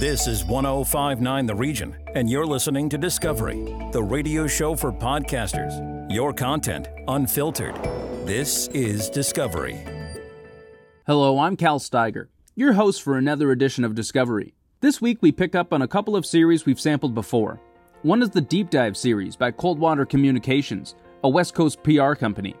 This 0.00 0.26
is 0.26 0.44
1059 0.44 1.46
The 1.46 1.54
Region, 1.54 1.96
and 2.16 2.28
you're 2.28 2.44
listening 2.44 2.88
to 2.88 2.98
Discovery, 2.98 3.64
the 3.92 4.02
radio 4.02 4.48
show 4.48 4.74
for 4.74 4.92
podcasters. 4.92 6.10
Your 6.12 6.32
content 6.32 6.88
unfiltered. 7.06 7.76
This 8.26 8.66
is 8.68 9.08
Discovery. 9.08 9.84
Hello, 11.06 11.38
I'm 11.38 11.56
Cal 11.56 11.78
Steiger, 11.78 12.26
your 12.56 12.72
host 12.72 13.02
for 13.02 13.16
another 13.16 13.52
edition 13.52 13.84
of 13.84 13.94
Discovery. 13.94 14.52
This 14.80 15.00
week 15.00 15.18
we 15.20 15.30
pick 15.30 15.54
up 15.54 15.72
on 15.72 15.82
a 15.82 15.88
couple 15.88 16.16
of 16.16 16.26
series 16.26 16.66
we've 16.66 16.80
sampled 16.80 17.14
before. 17.14 17.60
One 18.02 18.20
is 18.20 18.30
the 18.30 18.40
Deep 18.40 18.70
Dive 18.70 18.96
series 18.96 19.36
by 19.36 19.52
Coldwater 19.52 20.04
Communications, 20.04 20.96
a 21.22 21.28
West 21.28 21.54
Coast 21.54 21.80
PR 21.84 22.14
company, 22.14 22.56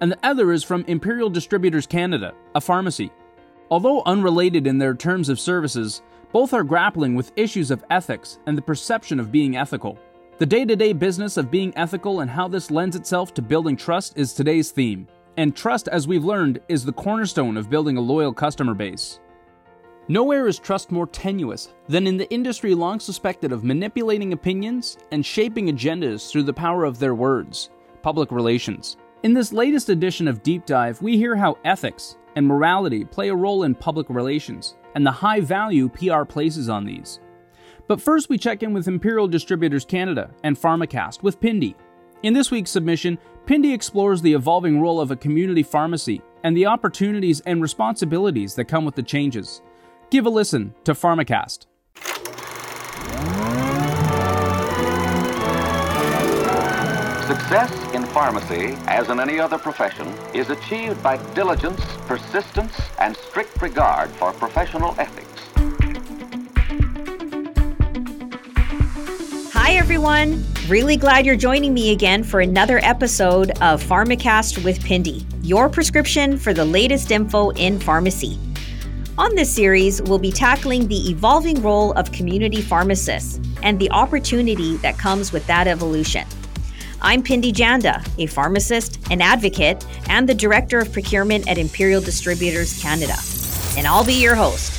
and 0.00 0.12
the 0.12 0.18
other 0.22 0.52
is 0.52 0.62
from 0.62 0.84
Imperial 0.86 1.28
Distributors 1.28 1.88
Canada, 1.88 2.34
a 2.54 2.60
pharmacy. 2.60 3.10
Although 3.68 4.02
unrelated 4.06 4.66
in 4.66 4.78
their 4.78 4.94
terms 4.94 5.28
of 5.28 5.40
services, 5.40 6.02
both 6.32 6.52
are 6.52 6.64
grappling 6.64 7.14
with 7.14 7.32
issues 7.36 7.70
of 7.70 7.84
ethics 7.90 8.38
and 8.46 8.56
the 8.56 8.62
perception 8.62 9.18
of 9.18 9.32
being 9.32 9.56
ethical. 9.56 9.98
The 10.38 10.46
day 10.46 10.64
to 10.64 10.76
day 10.76 10.92
business 10.92 11.36
of 11.36 11.50
being 11.50 11.72
ethical 11.76 12.20
and 12.20 12.30
how 12.30 12.48
this 12.48 12.70
lends 12.70 12.96
itself 12.96 13.34
to 13.34 13.42
building 13.42 13.76
trust 13.76 14.16
is 14.16 14.32
today's 14.32 14.70
theme. 14.70 15.08
And 15.36 15.54
trust, 15.54 15.88
as 15.88 16.06
we've 16.06 16.24
learned, 16.24 16.60
is 16.68 16.84
the 16.84 16.92
cornerstone 16.92 17.56
of 17.56 17.70
building 17.70 17.96
a 17.96 18.00
loyal 18.00 18.32
customer 18.32 18.74
base. 18.74 19.20
Nowhere 20.08 20.46
is 20.48 20.58
trust 20.58 20.90
more 20.90 21.06
tenuous 21.06 21.74
than 21.86 22.06
in 22.06 22.16
the 22.16 22.30
industry 22.30 22.74
long 22.74 22.98
suspected 22.98 23.52
of 23.52 23.64
manipulating 23.64 24.32
opinions 24.32 24.96
and 25.12 25.24
shaping 25.24 25.68
agendas 25.68 26.30
through 26.30 26.44
the 26.44 26.52
power 26.52 26.84
of 26.84 26.98
their 26.98 27.14
words 27.14 27.70
public 28.00 28.30
relations. 28.30 28.96
In 29.24 29.34
this 29.34 29.52
latest 29.52 29.88
edition 29.88 30.28
of 30.28 30.42
Deep 30.42 30.64
Dive, 30.64 31.02
we 31.02 31.16
hear 31.16 31.34
how 31.34 31.58
ethics 31.64 32.16
and 32.36 32.46
morality 32.46 33.04
play 33.04 33.28
a 33.28 33.34
role 33.34 33.64
in 33.64 33.74
public 33.74 34.08
relations 34.08 34.76
and 34.98 35.06
the 35.06 35.12
high 35.12 35.38
value 35.38 35.88
PR 35.88 36.24
places 36.24 36.68
on 36.68 36.84
these. 36.84 37.20
But 37.86 38.00
first, 38.00 38.28
we 38.28 38.36
check 38.36 38.64
in 38.64 38.72
with 38.72 38.88
Imperial 38.88 39.28
Distributors 39.28 39.84
Canada 39.84 40.32
and 40.42 40.58
Pharmacast 40.58 41.22
with 41.22 41.40
Pindi. 41.40 41.76
In 42.24 42.34
this 42.34 42.50
week's 42.50 42.72
submission, 42.72 43.16
Pindi 43.46 43.72
explores 43.72 44.20
the 44.20 44.32
evolving 44.32 44.80
role 44.80 45.00
of 45.00 45.12
a 45.12 45.16
community 45.16 45.62
pharmacy 45.62 46.20
and 46.42 46.56
the 46.56 46.66
opportunities 46.66 47.38
and 47.42 47.62
responsibilities 47.62 48.56
that 48.56 48.64
come 48.64 48.84
with 48.84 48.96
the 48.96 49.02
changes. 49.04 49.62
Give 50.10 50.26
a 50.26 50.30
listen 50.30 50.74
to 50.82 50.94
Pharmacast. 50.94 51.67
Success 57.38 57.94
in 57.94 58.04
pharmacy, 58.06 58.74
as 58.88 59.10
in 59.10 59.20
any 59.20 59.38
other 59.38 59.58
profession, 59.58 60.08
is 60.34 60.50
achieved 60.50 61.00
by 61.04 61.16
diligence, 61.34 61.80
persistence, 62.06 62.72
and 62.98 63.16
strict 63.16 63.62
regard 63.62 64.10
for 64.10 64.32
professional 64.32 64.94
ethics. 64.98 65.48
Hi, 69.52 69.74
everyone. 69.74 70.44
Really 70.68 70.96
glad 70.96 71.24
you're 71.24 71.36
joining 71.36 71.72
me 71.72 71.92
again 71.92 72.24
for 72.24 72.40
another 72.40 72.80
episode 72.82 73.52
of 73.62 73.82
Pharmacast 73.82 74.64
with 74.64 74.84
Pindi, 74.84 75.24
your 75.42 75.68
prescription 75.68 76.36
for 76.36 76.52
the 76.52 76.64
latest 76.64 77.12
info 77.12 77.50
in 77.50 77.78
pharmacy. 77.78 78.36
On 79.16 79.34
this 79.36 79.54
series, 79.54 80.02
we'll 80.02 80.18
be 80.18 80.32
tackling 80.32 80.88
the 80.88 81.08
evolving 81.08 81.62
role 81.62 81.92
of 81.92 82.10
community 82.10 82.60
pharmacists 82.60 83.40
and 83.62 83.78
the 83.78 83.90
opportunity 83.92 84.76
that 84.78 84.98
comes 84.98 85.32
with 85.32 85.46
that 85.46 85.68
evolution. 85.68 86.26
I'm 87.00 87.22
Pindi 87.22 87.52
Janda, 87.52 88.04
a 88.18 88.26
pharmacist, 88.26 88.98
an 89.12 89.20
advocate, 89.20 89.86
and 90.08 90.28
the 90.28 90.34
Director 90.34 90.80
of 90.80 90.92
Procurement 90.92 91.48
at 91.48 91.56
Imperial 91.56 92.00
Distributors 92.00 92.82
Canada. 92.82 93.14
And 93.76 93.86
I'll 93.86 94.04
be 94.04 94.20
your 94.20 94.34
host. 94.34 94.74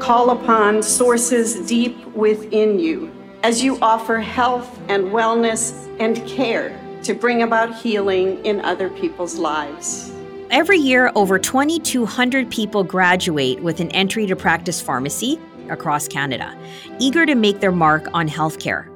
Call 0.00 0.30
upon 0.30 0.82
sources 0.82 1.64
deep 1.68 2.04
within 2.16 2.80
you 2.80 3.12
as 3.44 3.62
you 3.62 3.78
offer 3.80 4.18
health 4.18 4.80
and 4.88 5.04
wellness 5.04 5.88
and 6.00 6.26
care 6.26 6.76
to 7.04 7.14
bring 7.14 7.44
about 7.44 7.72
healing 7.72 8.44
in 8.44 8.60
other 8.62 8.90
people's 8.90 9.36
lives. 9.36 10.12
Every 10.50 10.78
year, 10.78 11.12
over 11.14 11.38
2,200 11.38 12.50
people 12.50 12.82
graduate 12.82 13.62
with 13.62 13.78
an 13.78 13.88
entry 13.92 14.26
to 14.26 14.34
practice 14.34 14.80
pharmacy 14.80 15.38
across 15.70 16.08
Canada, 16.08 16.56
eager 16.98 17.24
to 17.24 17.34
make 17.34 17.60
their 17.60 17.72
mark 17.72 18.06
on 18.12 18.28
healthcare. 18.28 18.86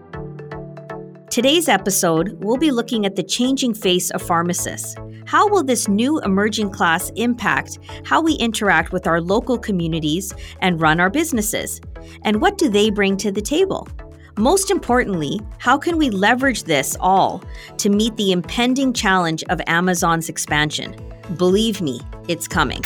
Today's 1.30 1.68
episode, 1.68 2.36
we'll 2.44 2.56
be 2.56 2.70
looking 2.70 3.06
at 3.06 3.16
the 3.16 3.22
changing 3.22 3.74
face 3.74 4.10
of 4.10 4.22
pharmacists. 4.22 4.94
How 5.26 5.48
will 5.48 5.64
this 5.64 5.88
new 5.88 6.20
emerging 6.20 6.70
class 6.70 7.10
impact 7.16 7.78
how 8.04 8.20
we 8.20 8.34
interact 8.34 8.92
with 8.92 9.06
our 9.06 9.20
local 9.20 9.58
communities 9.58 10.34
and 10.60 10.80
run 10.80 11.00
our 11.00 11.10
businesses? 11.10 11.80
And 12.22 12.40
what 12.40 12.58
do 12.58 12.68
they 12.68 12.90
bring 12.90 13.16
to 13.16 13.32
the 13.32 13.42
table? 13.42 13.88
Most 14.36 14.70
importantly, 14.70 15.40
how 15.58 15.78
can 15.78 15.96
we 15.96 16.10
leverage 16.10 16.64
this 16.64 16.96
all 17.00 17.42
to 17.78 17.88
meet 17.88 18.16
the 18.16 18.32
impending 18.32 18.92
challenge 18.92 19.42
of 19.48 19.60
Amazon's 19.66 20.28
expansion? 20.28 20.94
Believe 21.36 21.80
me, 21.80 22.00
it's 22.28 22.46
coming. 22.46 22.82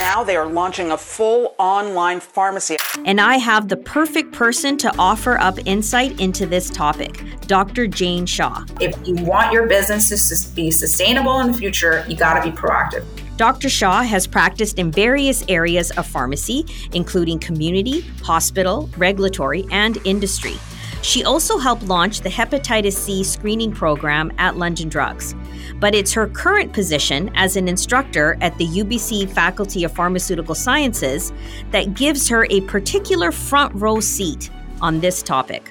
Now 0.00 0.24
they 0.24 0.34
are 0.34 0.46
launching 0.46 0.92
a 0.92 0.96
full 0.96 1.54
online 1.58 2.20
pharmacy. 2.20 2.78
And 3.04 3.20
I 3.20 3.36
have 3.36 3.68
the 3.68 3.76
perfect 3.76 4.32
person 4.32 4.78
to 4.78 4.90
offer 4.98 5.36
up 5.36 5.58
insight 5.66 6.18
into 6.18 6.46
this 6.46 6.70
topic 6.70 7.22
Dr. 7.42 7.86
Jane 7.86 8.24
Shaw. 8.24 8.64
If 8.80 8.96
you 9.06 9.14
want 9.16 9.52
your 9.52 9.66
business 9.66 10.08
to 10.08 10.54
be 10.54 10.70
sustainable 10.70 11.40
in 11.40 11.52
the 11.52 11.58
future, 11.58 12.06
you 12.08 12.16
got 12.16 12.42
to 12.42 12.50
be 12.50 12.56
proactive. 12.56 13.04
Dr. 13.36 13.68
Shaw 13.68 14.02
has 14.02 14.26
practiced 14.26 14.78
in 14.78 14.90
various 14.90 15.44
areas 15.50 15.90
of 15.90 16.06
pharmacy, 16.06 16.64
including 16.94 17.38
community, 17.38 18.00
hospital, 18.22 18.88
regulatory, 18.96 19.66
and 19.70 19.98
industry. 20.06 20.54
She 21.02 21.24
also 21.24 21.58
helped 21.58 21.82
launch 21.82 22.22
the 22.22 22.30
hepatitis 22.30 22.94
C 22.94 23.22
screening 23.22 23.72
program 23.72 24.32
at 24.38 24.56
London 24.56 24.88
Drugs 24.88 25.34
but 25.78 25.94
it's 25.94 26.12
her 26.12 26.26
current 26.28 26.72
position 26.72 27.30
as 27.34 27.56
an 27.56 27.68
instructor 27.68 28.36
at 28.40 28.56
the 28.58 28.66
UBC 28.66 29.30
Faculty 29.30 29.84
of 29.84 29.92
Pharmaceutical 29.92 30.54
Sciences 30.54 31.32
that 31.70 31.94
gives 31.94 32.28
her 32.28 32.46
a 32.50 32.60
particular 32.62 33.30
front 33.30 33.74
row 33.74 34.00
seat 34.00 34.50
on 34.80 35.00
this 35.00 35.22
topic. 35.22 35.70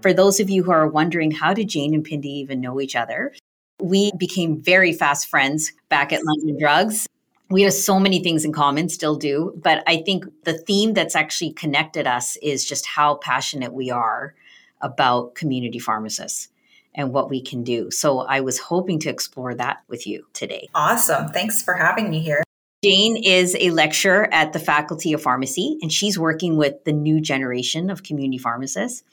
For 0.00 0.12
those 0.12 0.40
of 0.40 0.50
you 0.50 0.64
who 0.64 0.72
are 0.72 0.88
wondering 0.88 1.30
how 1.30 1.54
did 1.54 1.68
Jane 1.68 1.94
and 1.94 2.02
Pindi 2.02 2.28
even 2.28 2.60
know 2.60 2.80
each 2.80 2.96
other, 2.96 3.32
we 3.80 4.12
became 4.18 4.60
very 4.60 4.92
fast 4.92 5.28
friends 5.28 5.72
back 5.88 6.12
at 6.12 6.24
London 6.24 6.58
Drugs. 6.58 7.06
We 7.50 7.62
have 7.62 7.72
so 7.72 8.00
many 8.00 8.22
things 8.22 8.44
in 8.44 8.52
common, 8.52 8.88
still 8.88 9.16
do, 9.16 9.52
but 9.62 9.82
I 9.86 9.98
think 9.98 10.24
the 10.44 10.54
theme 10.54 10.94
that's 10.94 11.14
actually 11.14 11.52
connected 11.52 12.06
us 12.06 12.36
is 12.36 12.64
just 12.64 12.86
how 12.86 13.16
passionate 13.16 13.72
we 13.72 13.90
are 13.90 14.34
about 14.80 15.34
community 15.34 15.78
pharmacists 15.78 16.48
and 16.94 17.12
what 17.12 17.30
we 17.30 17.40
can 17.40 17.62
do. 17.62 17.90
So 17.90 18.20
I 18.20 18.40
was 18.40 18.58
hoping 18.58 18.98
to 19.00 19.10
explore 19.10 19.54
that 19.54 19.82
with 19.88 20.06
you 20.06 20.26
today. 20.32 20.68
Awesome. 20.74 21.28
Thanks 21.28 21.62
for 21.62 21.74
having 21.74 22.10
me 22.10 22.20
here. 22.20 22.42
Jane 22.84 23.16
is 23.16 23.56
a 23.60 23.70
lecturer 23.70 24.28
at 24.34 24.52
the 24.52 24.58
Faculty 24.58 25.12
of 25.12 25.22
Pharmacy, 25.22 25.78
and 25.82 25.92
she's 25.92 26.18
working 26.18 26.56
with 26.56 26.82
the 26.84 26.92
new 26.92 27.20
generation 27.20 27.90
of 27.90 28.02
community 28.02 28.38
pharmacists. 28.38 29.04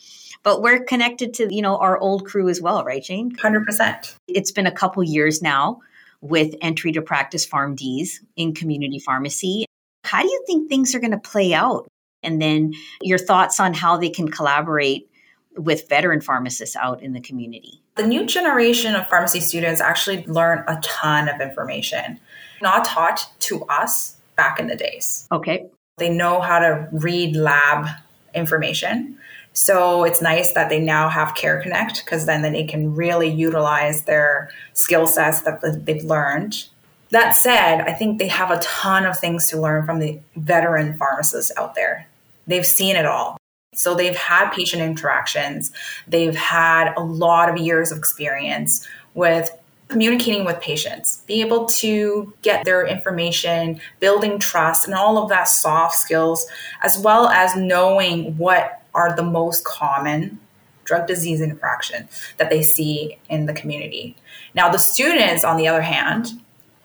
But 0.41 0.63
we're 0.63 0.83
connected 0.83 1.35
to, 1.35 1.53
you 1.53 1.61
know, 1.61 1.77
our 1.77 1.97
old 1.99 2.25
crew 2.25 2.49
as 2.49 2.61
well, 2.61 2.83
right, 2.83 3.03
Jane? 3.03 3.35
100%. 3.35 4.15
It's 4.27 4.51
been 4.51 4.65
a 4.65 4.71
couple 4.71 5.03
years 5.03 5.43
now 5.43 5.81
with 6.21 6.55
entry 6.61 6.91
to 6.93 7.01
practice 7.01 7.45
PharmDs 7.45 8.13
in 8.35 8.55
community 8.55 8.99
pharmacy. 8.99 9.65
How 10.03 10.23
do 10.23 10.27
you 10.27 10.43
think 10.47 10.67
things 10.67 10.95
are 10.95 10.99
going 10.99 11.11
to 11.11 11.19
play 11.19 11.53
out? 11.53 11.87
And 12.23 12.41
then 12.41 12.73
your 13.01 13.19
thoughts 13.19 13.59
on 13.59 13.73
how 13.73 13.97
they 13.97 14.09
can 14.09 14.29
collaborate 14.29 15.09
with 15.57 15.87
veteran 15.89 16.21
pharmacists 16.21 16.75
out 16.75 17.01
in 17.01 17.13
the 17.13 17.21
community? 17.21 17.81
The 17.95 18.07
new 18.07 18.25
generation 18.25 18.95
of 18.95 19.07
pharmacy 19.07 19.39
students 19.39 19.81
actually 19.81 20.25
learn 20.25 20.63
a 20.67 20.79
ton 20.81 21.27
of 21.27 21.41
information, 21.41 22.19
not 22.61 22.85
taught 22.85 23.29
to 23.39 23.63
us 23.65 24.15
back 24.35 24.59
in 24.59 24.67
the 24.67 24.75
days. 24.75 25.27
Okay. 25.31 25.65
They 25.97 26.09
know 26.09 26.39
how 26.39 26.59
to 26.59 26.87
read 26.91 27.35
lab 27.35 27.87
information. 28.33 29.17
So 29.53 30.03
it's 30.03 30.21
nice 30.21 30.53
that 30.53 30.69
they 30.69 30.79
now 30.79 31.09
have 31.09 31.35
Care 31.35 31.61
Connect 31.61 32.05
because 32.05 32.25
then, 32.25 32.41
then 32.41 32.53
they 32.53 32.63
can 32.63 32.95
really 32.95 33.29
utilize 33.29 34.03
their 34.03 34.49
skill 34.73 35.07
sets 35.07 35.41
that 35.41 35.85
they've 35.85 36.03
learned. 36.03 36.65
That 37.09 37.31
said, 37.31 37.81
I 37.81 37.93
think 37.93 38.19
they 38.19 38.27
have 38.27 38.51
a 38.51 38.59
ton 38.59 39.05
of 39.05 39.17
things 39.17 39.47
to 39.49 39.59
learn 39.59 39.85
from 39.85 39.99
the 39.99 40.19
veteran 40.35 40.95
pharmacists 40.95 41.51
out 41.57 41.73
there. 41.73 42.07
They've 42.45 42.65
seen 42.65 42.95
it 42.95 43.05
all. 43.05 43.38
So 43.73 43.95
they've 43.95 44.15
had 44.15 44.51
patient 44.51 44.81
interactions, 44.81 45.71
they've 46.07 46.35
had 46.35 46.93
a 46.97 47.01
lot 47.01 47.49
of 47.49 47.57
years 47.57 47.91
of 47.91 47.97
experience 47.97 48.85
with 49.13 49.51
communicating 49.87 50.45
with 50.45 50.59
patients, 50.61 51.23
be 51.25 51.41
able 51.41 51.65
to 51.65 52.33
get 52.41 52.63
their 52.63 52.85
information, 52.85 53.79
building 53.99 54.37
trust, 54.37 54.85
and 54.85 54.93
all 54.93 55.17
of 55.17 55.29
that 55.29 55.45
soft 55.45 55.95
skills, 55.95 56.45
as 56.83 56.97
well 56.99 57.27
as 57.29 57.55
knowing 57.55 58.37
what 58.37 58.83
are 58.93 59.15
the 59.15 59.23
most 59.23 59.65
common 59.65 60.39
drug 60.83 61.07
disease 61.07 61.41
interaction 61.41 62.07
that 62.37 62.49
they 62.49 62.61
see 62.61 63.17
in 63.29 63.45
the 63.45 63.53
community. 63.53 64.15
Now, 64.53 64.69
the 64.69 64.77
students, 64.77 65.43
on 65.43 65.57
the 65.57 65.67
other 65.67 65.81
hand, 65.81 66.27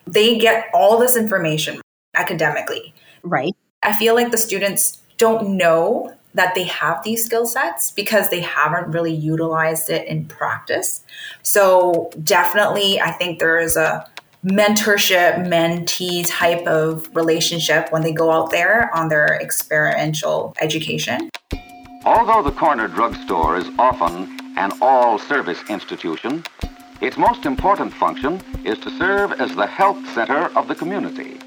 they 0.07 0.39
get 0.39 0.69
all 0.75 0.99
this 0.99 1.17
information 1.17 1.81
academically. 2.15 2.95
Right 3.23 3.55
I 3.85 3.93
feel 3.93 4.15
like 4.15 4.31
the 4.31 4.39
students 4.39 5.01
don't 5.19 5.57
know 5.57 6.17
that 6.35 6.55
they 6.55 6.65
have 6.65 7.03
these 7.05 7.25
skill 7.25 7.47
sets 7.47 7.91
because 7.93 8.29
they 8.29 8.41
haven't 8.41 8.91
really 8.91 9.15
utilized 9.15 9.89
it 9.91 10.07
in 10.07 10.27
practice. 10.27 11.03
So, 11.43 12.11
definitely, 12.23 13.01
I 13.01 13.13
think 13.13 13.39
there 13.39 13.59
is 13.59 13.77
a 13.77 14.07
mentorship, 14.45 15.47
mentee 15.47 16.29
type 16.29 16.67
of 16.67 17.09
relationship 17.15 17.91
when 17.91 18.03
they 18.03 18.13
go 18.13 18.31
out 18.31 18.51
there 18.51 18.95
on 18.95 19.09
their 19.09 19.39
experiential 19.41 20.55
education. 20.61 21.31
Although 22.05 22.43
the 22.43 22.53
corner 22.53 22.87
drugstore 22.87 23.57
is 23.57 23.67
often 23.79 24.39
an 24.59 24.73
all 24.83 25.19
service 25.19 25.63
institution, 25.71 26.45
its 27.01 27.17
most 27.17 27.47
important 27.47 27.93
function 27.95 28.43
is 28.65 28.79
to 28.81 28.91
serve 28.99 29.33
as 29.33 29.55
the 29.57 29.67
health 29.67 30.07
center 30.15 30.51
of 30.57 30.69
the 30.69 30.75
community. 30.75 31.39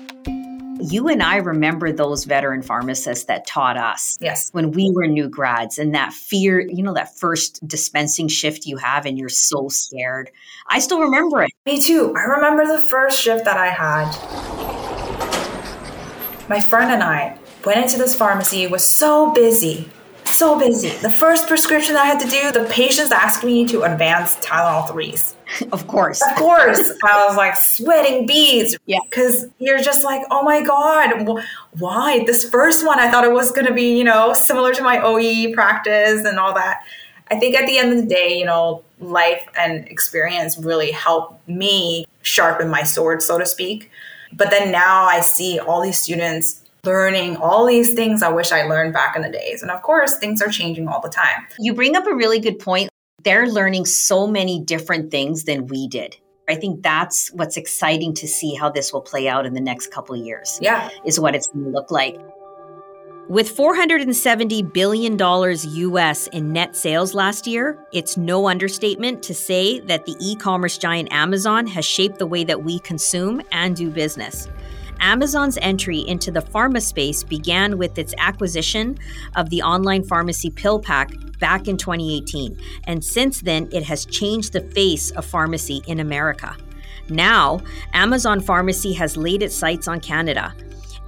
You 0.80 1.08
and 1.08 1.24
I 1.24 1.38
remember 1.38 1.92
those 1.92 2.26
veteran 2.26 2.62
pharmacists 2.62 3.26
that 3.26 3.48
taught 3.48 3.78
us 3.78 4.18
Yes. 4.22 4.50
when 4.52 4.72
we 4.72 4.92
were 4.94 5.08
new 5.08 5.28
grads 5.28 5.78
and 5.78 5.96
that 5.96 6.14
fear, 6.14 6.60
you 6.60 6.84
know, 6.84 6.94
that 6.94 7.18
first 7.18 7.66
dispensing 7.68 8.28
shift 8.28 8.66
you 8.66 8.78
have 8.78 9.06
and 9.06 9.18
you're 9.18 9.30
so 9.30 9.70
scared. 9.70 10.30
I 10.68 10.80
still 10.80 11.00
remember 11.00 11.44
it. 11.44 11.52
Me 11.66 11.82
too. 11.82 12.14
I 12.16 12.24
remember 12.26 12.66
the 12.66 12.82
first 12.82 13.20
shift 13.20 13.46
that 13.46 13.58
I 13.58 13.68
had. 13.68 14.08
My 16.50 16.60
friend 16.62 16.92
and 16.92 17.04
I 17.04 17.38
went 17.66 17.80
into 17.82 17.98
this 17.98 18.16
pharmacy, 18.16 18.64
it 18.64 18.72
was 18.72 18.86
so 18.86 19.32
busy. 19.34 19.90
So 20.38 20.60
busy. 20.60 20.90
The 20.90 21.10
first 21.10 21.48
prescription 21.48 21.96
I 21.96 22.06
had 22.06 22.20
to 22.20 22.28
do, 22.28 22.52
the 22.52 22.70
patients 22.70 23.12
asked 23.12 23.44
me 23.44 23.66
to 23.70 23.82
advance 23.82 24.36
Tylenol 24.38 24.88
3s. 24.88 25.34
Of 25.72 25.88
course. 25.88 26.22
Of 26.22 26.36
course, 26.36 26.92
I 27.04 27.26
was 27.26 27.36
like 27.38 27.56
sweating 27.58 28.28
beads. 28.28 28.78
Yeah. 28.86 29.00
Because 29.10 29.48
you're 29.58 29.80
just 29.80 30.04
like, 30.04 30.22
oh 30.30 30.44
my 30.44 30.62
God, 30.62 31.26
wh- 31.26 31.82
why? 31.82 32.24
This 32.26 32.48
first 32.48 32.86
one, 32.86 33.00
I 33.00 33.10
thought 33.10 33.24
it 33.24 33.32
was 33.32 33.52
going 33.52 33.66
to 33.66 33.74
be, 33.74 33.98
you 33.98 34.04
know, 34.04 34.34
similar 34.34 34.74
to 34.76 34.84
my 34.84 35.00
OE 35.02 35.54
practice 35.56 36.24
and 36.24 36.38
all 36.38 36.54
that. 36.54 36.84
I 37.32 37.40
think 37.40 37.56
at 37.56 37.66
the 37.66 37.80
end 37.80 37.94
of 37.94 37.98
the 37.98 38.14
day, 38.14 38.38
you 38.38 38.46
know, 38.46 38.84
life 39.00 39.44
and 39.58 39.88
experience 39.88 40.58
really 40.60 40.92
helped 40.92 41.48
me 41.48 42.06
sharpen 42.22 42.70
my 42.70 42.84
sword, 42.84 43.24
so 43.24 43.40
to 43.40 43.46
speak. 43.48 43.90
But 44.34 44.52
then 44.52 44.72
now 44.72 45.06
I 45.06 45.22
see 45.22 45.60
all 45.60 45.82
these 45.82 45.98
students 45.98 46.62
learning 46.84 47.38
all 47.38 47.66
these 47.66 47.94
things 47.94 48.24
I 48.24 48.30
wish 48.30 48.52
I 48.52 48.64
learned 48.64 48.94
back 48.94 49.16
in 49.16 49.22
the 49.22 49.30
days. 49.30 49.62
And 49.62 49.72
of 49.72 49.82
course, 49.82 50.18
things 50.20 50.42
are 50.42 50.50
changing 50.50 50.88
all 50.88 51.02
the 51.02 51.10
time. 51.10 51.48
You 51.60 51.74
bring 51.74 51.96
up 51.96 52.08
a 52.08 52.14
really 52.14 52.40
good 52.40 52.60
point. 52.60 52.90
They're 53.24 53.48
learning 53.48 53.86
so 53.86 54.28
many 54.28 54.62
different 54.62 55.12
things 55.12 55.44
than 55.44 55.68
we 55.68 55.88
did. 55.88 56.16
I 56.50 56.56
think 56.56 56.82
that's 56.82 57.30
what's 57.34 57.58
exciting 57.58 58.14
to 58.16 58.28
see 58.28 58.56
how 58.56 58.70
this 58.70 58.94
will 58.94 59.02
play 59.02 59.28
out 59.28 59.46
in 59.46 59.54
the 59.54 59.60
next 59.60 59.92
couple 59.92 60.16
of 60.16 60.26
years. 60.26 60.60
Yeah. 60.62 60.90
Is 61.04 61.20
what 61.20 61.36
it's 61.36 61.48
going 61.48 61.66
to 61.66 61.72
look 61.72 61.92
like. 61.92 62.18
With 63.28 63.58
$470 63.58 64.72
billion 64.72 65.18
US 65.20 66.28
in 66.28 66.54
net 66.54 66.78
sales 66.78 67.14
last 67.14 67.46
year, 67.46 67.78
it's 67.92 68.16
no 68.16 68.48
understatement 68.48 69.22
to 69.24 69.34
say 69.34 69.82
that 69.82 70.06
the 70.06 70.16
e 70.22 70.38
commerce 70.38 70.78
giant 70.78 71.12
Amazon 71.12 71.68
has 71.68 71.84
shaped 71.84 72.20
the 72.20 72.26
way 72.26 72.46
that 72.46 72.64
we 72.64 72.80
consume 72.80 73.42
and 73.52 73.76
do 73.76 73.90
business. 73.90 74.48
Amazon's 75.00 75.58
entry 75.62 76.00
into 76.00 76.32
the 76.32 76.42
pharma 76.42 76.82
space 76.82 77.24
began 77.24 77.78
with 77.78 77.98
its 77.98 78.14
acquisition 78.18 78.98
of 79.36 79.50
the 79.50 79.62
online 79.62 80.04
pharmacy 80.04 80.50
PillPack 80.52 81.40
back 81.40 81.68
in 81.68 81.78
2018, 81.78 82.60
and 82.86 83.04
since 83.04 83.42
then 83.42 83.70
it 83.72 83.84
has 83.84 84.06
changed 84.06 84.54
the 84.54 84.62
face 84.62 85.12
of 85.12 85.26
pharmacy 85.26 85.82
in 85.88 86.00
America. 86.00 86.56
Now, 87.10 87.62
Amazon 87.94 88.42
Pharmacy 88.42 88.94
has 88.94 89.16
laid 89.16 89.42
its 89.42 89.56
sights 89.56 89.88
on 89.88 90.00
Canada, 90.00 90.54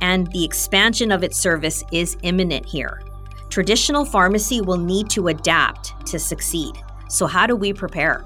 and 0.01 0.31
the 0.31 0.45
expansion 0.45 1.12
of 1.12 1.24
its 1.24 1.38
service 1.38 1.83
is 1.91 2.15
imminent 2.24 2.65
here. 2.65 3.01
Traditional 3.50 4.06
pharmacy 4.06 4.62
will 4.62 4.77
need 4.77 5.09
to 5.09 5.27
adapt 5.27 6.06
to 6.07 6.19
succeed. 6.19 6.75
So, 7.09 7.25
how 7.25 7.47
do 7.47 7.56
we 7.56 7.74
prepare? 7.74 8.24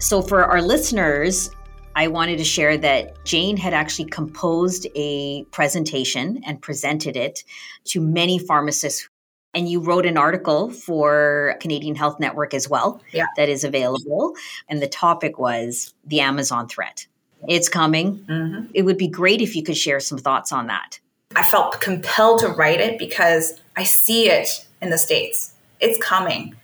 So, 0.00 0.20
for 0.20 0.44
our 0.44 0.60
listeners, 0.60 1.50
I 1.96 2.08
wanted 2.08 2.36
to 2.36 2.44
share 2.44 2.76
that 2.76 3.24
Jane 3.24 3.56
had 3.56 3.72
actually 3.72 4.04
composed 4.04 4.86
a 4.94 5.44
presentation 5.44 6.42
and 6.46 6.60
presented 6.60 7.16
it 7.16 7.42
to 7.86 8.00
many 8.02 8.38
pharmacists. 8.38 9.08
And 9.54 9.66
you 9.66 9.80
wrote 9.80 10.04
an 10.04 10.18
article 10.18 10.70
for 10.70 11.56
Canadian 11.60 11.94
Health 11.94 12.20
Network 12.20 12.52
as 12.52 12.68
well 12.68 13.00
Yeah. 13.12 13.24
that 13.38 13.48
is 13.48 13.64
available. 13.64 14.34
And 14.68 14.82
the 14.82 14.86
topic 14.86 15.38
was 15.38 15.94
the 16.04 16.20
Amazon 16.20 16.68
threat. 16.68 17.06
It's 17.48 17.70
coming. 17.70 18.18
Mm-hmm. 18.28 18.66
It 18.74 18.82
would 18.82 18.98
be 18.98 19.08
great 19.08 19.40
if 19.40 19.56
you 19.56 19.62
could 19.62 19.78
share 19.78 19.98
some 19.98 20.18
thoughts 20.18 20.52
on 20.52 20.66
that. 20.66 21.00
I 21.34 21.44
felt 21.44 21.80
compelled 21.80 22.40
to 22.40 22.48
write 22.48 22.80
it 22.80 22.98
because 22.98 23.54
I 23.74 23.84
see 23.84 24.28
it 24.28 24.66
in 24.82 24.90
the 24.90 24.98
States. 24.98 25.54
It's 25.80 25.98
coming. 26.02 26.56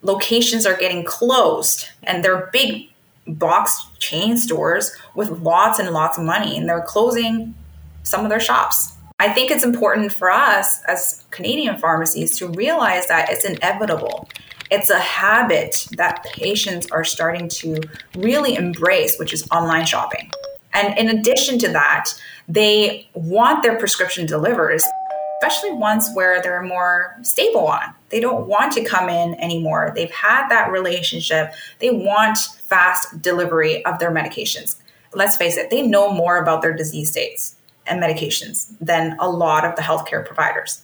Locations 0.00 0.64
are 0.64 0.76
getting 0.76 1.04
closed, 1.04 1.88
and 2.02 2.24
they're 2.24 2.48
big 2.52 2.88
box 3.26 3.86
chain 3.98 4.36
stores 4.36 4.94
with 5.14 5.30
lots 5.40 5.78
and 5.78 5.90
lots 5.90 6.18
of 6.18 6.24
money, 6.24 6.56
and 6.56 6.68
they're 6.68 6.82
closing 6.82 7.54
some 8.02 8.24
of 8.24 8.30
their 8.30 8.40
shops. 8.40 8.92
I 9.18 9.30
think 9.32 9.50
it's 9.50 9.64
important 9.64 10.12
for 10.12 10.30
us 10.30 10.82
as 10.84 11.24
Canadian 11.30 11.78
pharmacies 11.78 12.36
to 12.38 12.48
realize 12.48 13.08
that 13.08 13.30
it's 13.30 13.44
inevitable. 13.44 14.28
It's 14.70 14.90
a 14.90 14.98
habit 14.98 15.86
that 15.96 16.24
patients 16.24 16.88
are 16.90 17.04
starting 17.04 17.48
to 17.48 17.80
really 18.16 18.56
embrace, 18.56 19.16
which 19.18 19.32
is 19.32 19.48
online 19.50 19.86
shopping. 19.86 20.30
And 20.74 20.98
in 20.98 21.18
addition 21.18 21.58
to 21.60 21.68
that, 21.68 22.12
they 22.48 23.08
want 23.14 23.62
their 23.62 23.78
prescription 23.78 24.26
delivered, 24.26 24.78
especially 25.42 25.72
ones 25.72 26.10
where 26.12 26.42
they're 26.42 26.62
more 26.62 27.16
stable 27.22 27.66
on. 27.66 27.94
They 28.10 28.20
don't 28.20 28.46
want 28.46 28.72
to 28.74 28.84
come 28.84 29.08
in 29.08 29.34
anymore. 29.40 29.92
They've 29.94 30.10
had 30.10 30.48
that 30.48 30.70
relationship. 30.70 31.52
They 31.80 31.90
want 31.90 32.38
fast 32.38 33.20
delivery 33.20 33.84
of 33.84 33.98
their 33.98 34.10
medications. 34.10 34.76
Let's 35.14 35.36
face 35.36 35.56
it, 35.56 35.70
they 35.70 35.82
know 35.82 36.12
more 36.12 36.38
about 36.38 36.62
their 36.62 36.74
disease 36.74 37.10
states 37.10 37.56
and 37.86 38.02
medications 38.02 38.66
than 38.80 39.16
a 39.18 39.28
lot 39.28 39.64
of 39.64 39.76
the 39.76 39.82
healthcare 39.82 40.24
providers. 40.24 40.82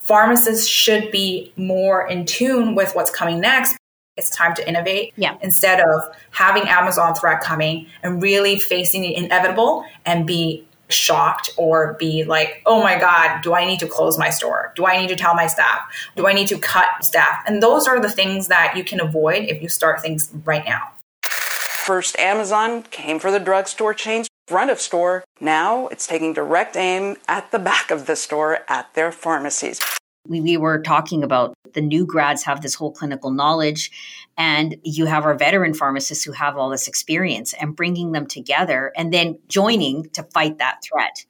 Pharmacists 0.00 0.66
should 0.66 1.10
be 1.10 1.52
more 1.56 2.06
in 2.08 2.26
tune 2.26 2.74
with 2.74 2.94
what's 2.94 3.10
coming 3.10 3.40
next. 3.40 3.76
It's 4.16 4.34
time 4.36 4.54
to 4.56 4.68
innovate 4.68 5.14
Yeah. 5.16 5.36
instead 5.40 5.80
of 5.80 6.02
having 6.32 6.68
Amazon 6.68 7.14
threat 7.14 7.40
coming 7.40 7.86
and 8.02 8.20
really 8.20 8.58
facing 8.58 9.00
the 9.02 9.16
inevitable 9.16 9.84
and 10.04 10.26
be 10.26 10.66
shocked 10.92 11.50
or 11.56 11.94
be 11.98 12.24
like, 12.24 12.62
oh 12.66 12.82
my 12.82 12.98
God, 12.98 13.42
do 13.42 13.54
I 13.54 13.64
need 13.64 13.80
to 13.80 13.88
close 13.88 14.18
my 14.18 14.30
store? 14.30 14.72
Do 14.76 14.86
I 14.86 15.00
need 15.00 15.08
to 15.08 15.16
tell 15.16 15.34
my 15.34 15.46
staff? 15.46 15.80
Do 16.16 16.26
I 16.26 16.32
need 16.32 16.48
to 16.48 16.58
cut 16.58 16.86
staff? 17.02 17.42
And 17.46 17.62
those 17.62 17.88
are 17.88 18.00
the 18.00 18.10
things 18.10 18.48
that 18.48 18.76
you 18.76 18.84
can 18.84 19.00
avoid 19.00 19.44
if 19.44 19.62
you 19.62 19.68
start 19.68 20.00
things 20.00 20.30
right 20.44 20.64
now. 20.64 20.92
First, 21.24 22.16
Amazon 22.18 22.84
came 22.84 23.18
for 23.18 23.30
the 23.32 23.40
drugstore 23.40 23.94
chains 23.94 24.28
front 24.46 24.70
of 24.70 24.80
store. 24.80 25.24
Now 25.40 25.88
it's 25.88 26.06
taking 26.06 26.32
direct 26.32 26.76
aim 26.76 27.16
at 27.26 27.50
the 27.50 27.58
back 27.58 27.90
of 27.90 28.06
the 28.06 28.16
store 28.16 28.60
at 28.68 28.92
their 28.94 29.10
pharmacies. 29.10 29.80
We, 30.26 30.40
we 30.40 30.56
were 30.56 30.80
talking 30.80 31.22
about 31.22 31.54
the 31.74 31.80
new 31.80 32.06
grads 32.06 32.42
have 32.44 32.62
this 32.62 32.74
whole 32.74 32.92
clinical 32.92 33.30
knowledge 33.30 33.90
and 34.36 34.76
you 34.82 35.06
have 35.06 35.24
our 35.24 35.34
veteran 35.34 35.74
pharmacists 35.74 36.24
who 36.24 36.32
have 36.32 36.56
all 36.56 36.70
this 36.70 36.88
experience 36.88 37.54
and 37.54 37.76
bringing 37.76 38.12
them 38.12 38.26
together 38.26 38.92
and 38.96 39.12
then 39.12 39.38
joining 39.48 40.08
to 40.10 40.22
fight 40.22 40.58
that 40.58 40.80
threat. 40.82 41.24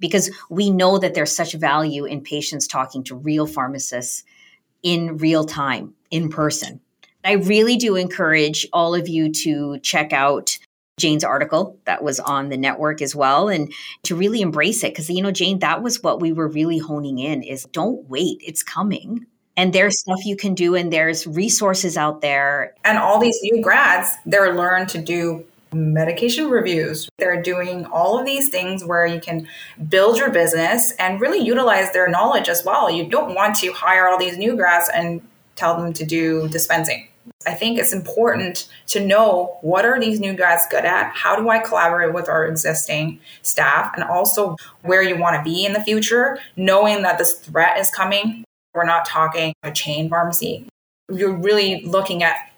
Because 0.00 0.30
we 0.50 0.70
know 0.70 0.98
that 0.98 1.14
there's 1.14 1.34
such 1.34 1.54
value 1.54 2.04
in 2.04 2.20
patients 2.20 2.66
talking 2.66 3.04
to 3.04 3.14
real 3.14 3.46
pharmacists 3.46 4.24
in 4.82 5.16
real 5.16 5.44
time 5.44 5.94
in 6.10 6.28
person. 6.28 6.80
I 7.24 7.32
really 7.32 7.76
do 7.76 7.96
encourage 7.96 8.66
all 8.72 8.94
of 8.94 9.08
you 9.08 9.32
to 9.32 9.78
check 9.78 10.12
out 10.12 10.58
Jane's 10.98 11.24
article 11.24 11.78
that 11.86 12.02
was 12.02 12.20
on 12.20 12.48
the 12.48 12.56
network 12.56 13.02
as 13.02 13.16
well 13.16 13.48
and 13.48 13.72
to 14.04 14.14
really 14.14 14.40
embrace 14.40 14.84
it 14.84 14.92
because 14.92 15.10
you 15.10 15.22
know 15.22 15.32
Jane 15.32 15.58
that 15.58 15.82
was 15.82 16.02
what 16.02 16.20
we 16.20 16.32
were 16.32 16.48
really 16.48 16.78
honing 16.78 17.18
in 17.18 17.42
is 17.42 17.64
don't 17.72 18.08
wait 18.08 18.38
it's 18.40 18.62
coming 18.62 19.26
and 19.56 19.72
there's 19.72 19.98
stuff 20.00 20.24
you 20.24 20.36
can 20.36 20.54
do 20.54 20.74
and 20.74 20.92
there's 20.92 21.26
resources 21.26 21.96
out 21.96 22.20
there 22.20 22.74
And 22.84 22.98
all 22.98 23.18
these 23.20 23.38
new 23.42 23.62
grads, 23.62 24.10
they're 24.24 24.54
learned 24.54 24.88
to 24.90 24.98
do 24.98 25.44
medication 25.72 26.48
reviews. 26.48 27.08
They're 27.18 27.42
doing 27.42 27.84
all 27.86 28.18
of 28.18 28.24
these 28.24 28.48
things 28.48 28.84
where 28.84 29.06
you 29.06 29.20
can 29.20 29.48
build 29.88 30.16
your 30.16 30.30
business 30.30 30.92
and 30.98 31.20
really 31.20 31.40
utilize 31.40 31.92
their 31.92 32.08
knowledge 32.08 32.48
as 32.48 32.64
well. 32.64 32.90
You 32.90 33.06
don't 33.06 33.34
want 33.34 33.56
to 33.56 33.72
hire 33.72 34.08
all 34.08 34.18
these 34.18 34.38
new 34.38 34.56
grads 34.56 34.88
and 34.94 35.20
tell 35.56 35.76
them 35.76 35.92
to 35.94 36.04
do 36.04 36.48
dispensing. 36.48 37.08
I 37.46 37.54
think 37.54 37.78
it's 37.78 37.92
important 37.92 38.68
to 38.88 39.04
know 39.04 39.58
what 39.60 39.84
are 39.84 40.00
these 40.00 40.20
new 40.20 40.34
guys 40.34 40.60
good 40.70 40.84
at? 40.84 41.12
How 41.14 41.36
do 41.36 41.48
I 41.48 41.58
collaborate 41.58 42.14
with 42.14 42.28
our 42.28 42.46
existing 42.46 43.20
staff? 43.42 43.92
And 43.94 44.04
also 44.04 44.56
where 44.82 45.02
you 45.02 45.16
want 45.16 45.36
to 45.36 45.42
be 45.42 45.64
in 45.64 45.72
the 45.72 45.82
future, 45.82 46.38
knowing 46.56 47.02
that 47.02 47.18
this 47.18 47.34
threat 47.34 47.78
is 47.78 47.90
coming. 47.90 48.44
We're 48.74 48.84
not 48.84 49.06
talking 49.06 49.54
a 49.62 49.70
chain 49.70 50.08
pharmacy. 50.08 50.66
You're 51.10 51.36
really 51.36 51.84
looking 51.84 52.22
at 52.22 52.50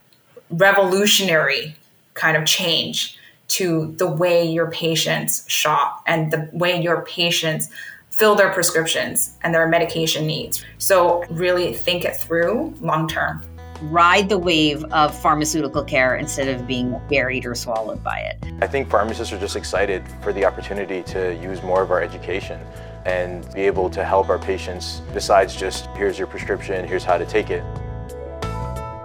revolutionary 0.50 1.76
kind 2.14 2.36
of 2.36 2.44
change 2.44 3.18
to 3.48 3.94
the 3.98 4.06
way 4.06 4.44
your 4.44 4.70
patients 4.70 5.44
shop 5.48 6.02
and 6.06 6.32
the 6.32 6.48
way 6.52 6.80
your 6.80 7.02
patients 7.02 7.68
fill 8.10 8.34
their 8.34 8.50
prescriptions 8.50 9.36
and 9.42 9.54
their 9.54 9.68
medication 9.68 10.26
needs. 10.26 10.64
So, 10.78 11.24
really 11.28 11.72
think 11.72 12.04
it 12.04 12.16
through 12.16 12.74
long 12.80 13.08
term. 13.08 13.42
Ride 13.82 14.28
the 14.28 14.38
wave 14.38 14.84
of 14.84 15.18
pharmaceutical 15.20 15.84
care 15.84 16.16
instead 16.16 16.48
of 16.48 16.66
being 16.66 16.98
buried 17.08 17.44
or 17.44 17.54
swallowed 17.54 18.02
by 18.02 18.18
it. 18.18 18.38
I 18.62 18.66
think 18.66 18.88
pharmacists 18.88 19.32
are 19.32 19.38
just 19.38 19.56
excited 19.56 20.02
for 20.22 20.32
the 20.32 20.44
opportunity 20.44 21.02
to 21.04 21.34
use 21.36 21.62
more 21.62 21.82
of 21.82 21.90
our 21.90 22.02
education 22.02 22.60
and 23.04 23.52
be 23.54 23.62
able 23.62 23.88
to 23.90 24.04
help 24.04 24.28
our 24.28 24.38
patients 24.38 25.00
besides 25.14 25.54
just 25.54 25.86
here's 25.96 26.18
your 26.18 26.26
prescription, 26.26 26.86
here's 26.86 27.04
how 27.04 27.18
to 27.18 27.26
take 27.26 27.50
it. 27.50 27.62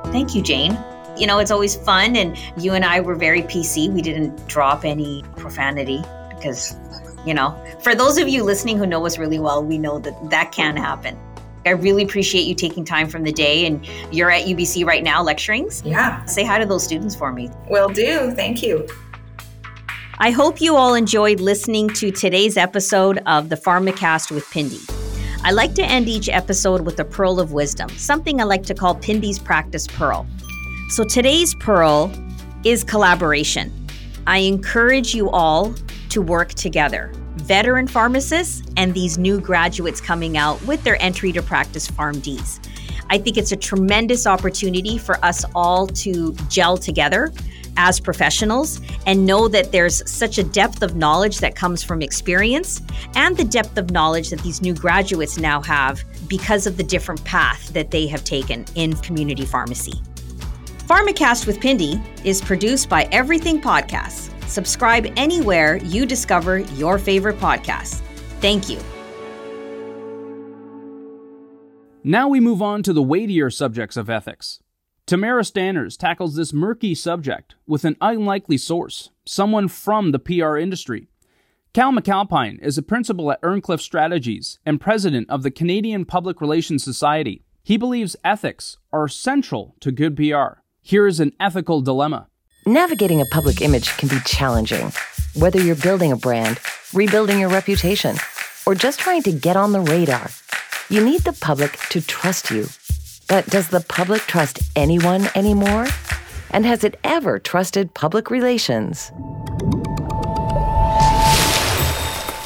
Thank 0.05 0.35
you, 0.35 0.41
Jane. 0.41 0.77
You 1.17 1.27
know, 1.27 1.39
it's 1.39 1.51
always 1.51 1.75
fun, 1.75 2.15
and 2.15 2.37
you 2.57 2.73
and 2.73 2.83
I 2.83 3.01
were 3.01 3.15
very 3.15 3.43
PC. 3.43 3.91
We 3.91 4.01
didn't 4.01 4.47
drop 4.47 4.85
any 4.85 5.23
profanity 5.35 6.01
because 6.29 6.75
you 7.25 7.33
know, 7.33 7.55
for 7.81 7.93
those 7.93 8.17
of 8.17 8.27
you 8.27 8.43
listening 8.43 8.77
who 8.77 8.87
know 8.87 9.05
us 9.05 9.17
really 9.17 9.39
well, 9.39 9.63
we 9.63 9.77
know 9.77 9.99
that 9.99 10.29
that 10.31 10.51
can 10.51 10.75
happen. 10.75 11.17
I 11.65 11.71
really 11.71 12.03
appreciate 12.03 12.43
you 12.43 12.55
taking 12.55 12.83
time 12.83 13.07
from 13.07 13.23
the 13.23 13.31
day 13.31 13.65
and 13.65 13.87
you're 14.11 14.31
at 14.31 14.45
UBC 14.45 14.85
right 14.85 15.03
now 15.03 15.21
lecturing. 15.21 15.69
Yeah. 15.83 16.23
Say 16.25 16.43
hi 16.43 16.59
to 16.59 16.65
those 16.65 16.83
students 16.83 17.15
for 17.15 17.31
me. 17.31 17.49
Will 17.69 17.89
do. 17.89 18.31
Thank 18.31 18.63
you. 18.63 18.87
I 20.17 20.31
hope 20.31 20.61
you 20.61 20.75
all 20.75 20.93
enjoyed 20.93 21.39
listening 21.39 21.89
to 21.89 22.11
today's 22.11 22.57
episode 22.57 23.19
of 23.25 23.49
the 23.49 23.55
Pharmacast 23.55 24.31
with 24.31 24.49
Pindi. 24.51 24.79
I 25.43 25.51
like 25.51 25.73
to 25.75 25.83
end 25.83 26.07
each 26.07 26.29
episode 26.29 26.81
with 26.81 26.99
a 26.99 27.05
pearl 27.05 27.39
of 27.39 27.51
wisdom, 27.51 27.89
something 27.89 28.39
I 28.39 28.43
like 28.43 28.63
to 28.63 28.75
call 28.75 28.93
Pindi's 28.93 29.39
practice 29.39 29.87
pearl. 29.87 30.27
So 30.89 31.03
today's 31.03 31.55
pearl 31.55 32.11
is 32.63 32.83
collaboration. 32.83 33.73
I 34.27 34.39
encourage 34.39 35.15
you 35.15 35.31
all 35.31 35.73
to 36.09 36.21
work 36.21 36.53
together. 36.53 37.11
Veteran 37.41 37.87
pharmacists 37.87 38.63
and 38.77 38.93
these 38.93 39.17
new 39.17 39.39
graduates 39.39 39.99
coming 39.99 40.37
out 40.37 40.61
with 40.63 40.83
their 40.83 41.01
entry 41.01 41.31
to 41.31 41.41
practice 41.41 41.87
PharmDs. 41.87 42.59
I 43.09 43.17
think 43.17 43.37
it's 43.37 43.51
a 43.51 43.57
tremendous 43.57 44.25
opportunity 44.25 44.97
for 44.97 45.23
us 45.25 45.43
all 45.53 45.87
to 45.87 46.33
gel 46.47 46.77
together 46.77 47.33
as 47.77 47.99
professionals 47.99 48.79
and 49.05 49.25
know 49.25 49.47
that 49.47 49.71
there's 49.71 50.09
such 50.09 50.37
a 50.37 50.43
depth 50.43 50.81
of 50.83 50.95
knowledge 50.95 51.39
that 51.39 51.55
comes 51.55 51.83
from 51.83 52.01
experience 52.01 52.81
and 53.15 53.35
the 53.35 53.43
depth 53.43 53.77
of 53.77 53.91
knowledge 53.91 54.29
that 54.29 54.39
these 54.41 54.61
new 54.61 54.73
graduates 54.73 55.37
now 55.37 55.61
have 55.61 56.03
because 56.27 56.67
of 56.67 56.77
the 56.77 56.83
different 56.83 57.23
path 57.25 57.73
that 57.73 57.91
they 57.91 58.07
have 58.07 58.23
taken 58.23 58.65
in 58.75 58.93
community 58.97 59.45
pharmacy. 59.45 60.01
Pharmacast 60.87 61.47
with 61.47 61.59
Pindi 61.59 62.01
is 62.23 62.41
produced 62.41 62.89
by 62.89 63.03
Everything 63.11 63.61
Podcasts. 63.61 64.30
Subscribe 64.51 65.07
anywhere 65.15 65.77
you 65.77 66.05
discover 66.05 66.57
your 66.57 66.99
favorite 66.99 67.39
podcasts. 67.39 68.01
Thank 68.41 68.67
you. 68.67 68.79
Now 72.03 72.27
we 72.27 72.41
move 72.41 72.61
on 72.61 72.83
to 72.83 72.91
the 72.91 73.01
weightier 73.01 73.49
subjects 73.49 73.95
of 73.95 74.09
ethics. 74.09 74.59
Tamara 75.05 75.43
Stanners 75.43 75.97
tackles 75.97 76.35
this 76.35 76.51
murky 76.51 76.93
subject 76.93 77.55
with 77.65 77.85
an 77.85 77.95
unlikely 78.01 78.57
source, 78.57 79.11
someone 79.25 79.69
from 79.69 80.11
the 80.11 80.19
PR 80.19 80.57
industry. 80.57 81.07
Cam 81.73 81.97
McAlpine 81.97 82.59
is 82.61 82.77
a 82.77 82.83
principal 82.83 83.31
at 83.31 83.39
Earnscliffe 83.43 83.79
Strategies 83.79 84.59
and 84.65 84.81
president 84.81 85.29
of 85.29 85.43
the 85.43 85.51
Canadian 85.51 86.03
Public 86.03 86.41
Relations 86.41 86.83
Society. 86.83 87.45
He 87.63 87.77
believes 87.77 88.17
ethics 88.25 88.77
are 88.91 89.07
central 89.07 89.75
to 89.79 89.93
good 89.93 90.17
PR. 90.17 90.59
Here 90.81 91.07
is 91.07 91.21
an 91.21 91.31
ethical 91.39 91.81
dilemma. 91.81 92.27
Navigating 92.65 93.21
a 93.21 93.25
public 93.25 93.59
image 93.59 93.97
can 93.97 94.07
be 94.07 94.19
challenging. 94.23 94.93
Whether 95.33 95.59
you're 95.59 95.75
building 95.75 96.11
a 96.11 96.15
brand, 96.15 96.59
rebuilding 96.93 97.39
your 97.39 97.49
reputation, 97.49 98.17
or 98.67 98.75
just 98.75 98.99
trying 98.99 99.23
to 99.23 99.31
get 99.31 99.57
on 99.57 99.71
the 99.71 99.79
radar, 99.79 100.29
you 100.87 101.03
need 101.03 101.21
the 101.21 101.33
public 101.33 101.71
to 101.89 102.01
trust 102.01 102.51
you. 102.51 102.67
But 103.27 103.47
does 103.47 103.69
the 103.69 103.81
public 103.81 104.21
trust 104.21 104.59
anyone 104.75 105.27
anymore? 105.33 105.87
And 106.51 106.63
has 106.67 106.83
it 106.83 106.99
ever 107.03 107.39
trusted 107.39 107.95
public 107.95 108.29
relations? 108.29 109.11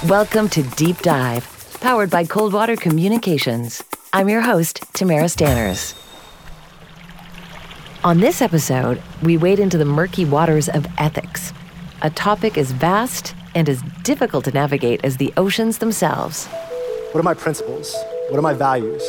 Welcome 0.07 0.47
to 0.51 0.63
Deep 0.77 0.99
Dive, 0.99 1.45
powered 1.81 2.09
by 2.09 2.23
Coldwater 2.23 2.77
Communications. 2.77 3.83
I'm 4.13 4.29
your 4.29 4.41
host, 4.41 4.81
Tamara 4.93 5.25
Stanners. 5.25 6.04
On 8.05 8.19
this 8.19 8.39
episode, 8.39 9.01
we 9.23 9.35
wade 9.35 9.59
into 9.59 9.79
the 9.79 9.83
murky 9.83 10.25
waters 10.25 10.69
of 10.69 10.85
ethics, 10.99 11.51
a 12.03 12.09
topic 12.11 12.55
as 12.55 12.71
vast 12.71 13.33
and 13.55 13.67
as 13.67 13.81
difficult 14.03 14.45
to 14.45 14.51
navigate 14.51 15.03
as 15.03 15.17
the 15.17 15.33
oceans 15.37 15.79
themselves. 15.79 16.45
What 16.45 17.21
are 17.21 17.23
my 17.23 17.33
principles? 17.33 17.91
What 18.29 18.37
are 18.37 18.43
my 18.43 18.53
values? 18.53 19.01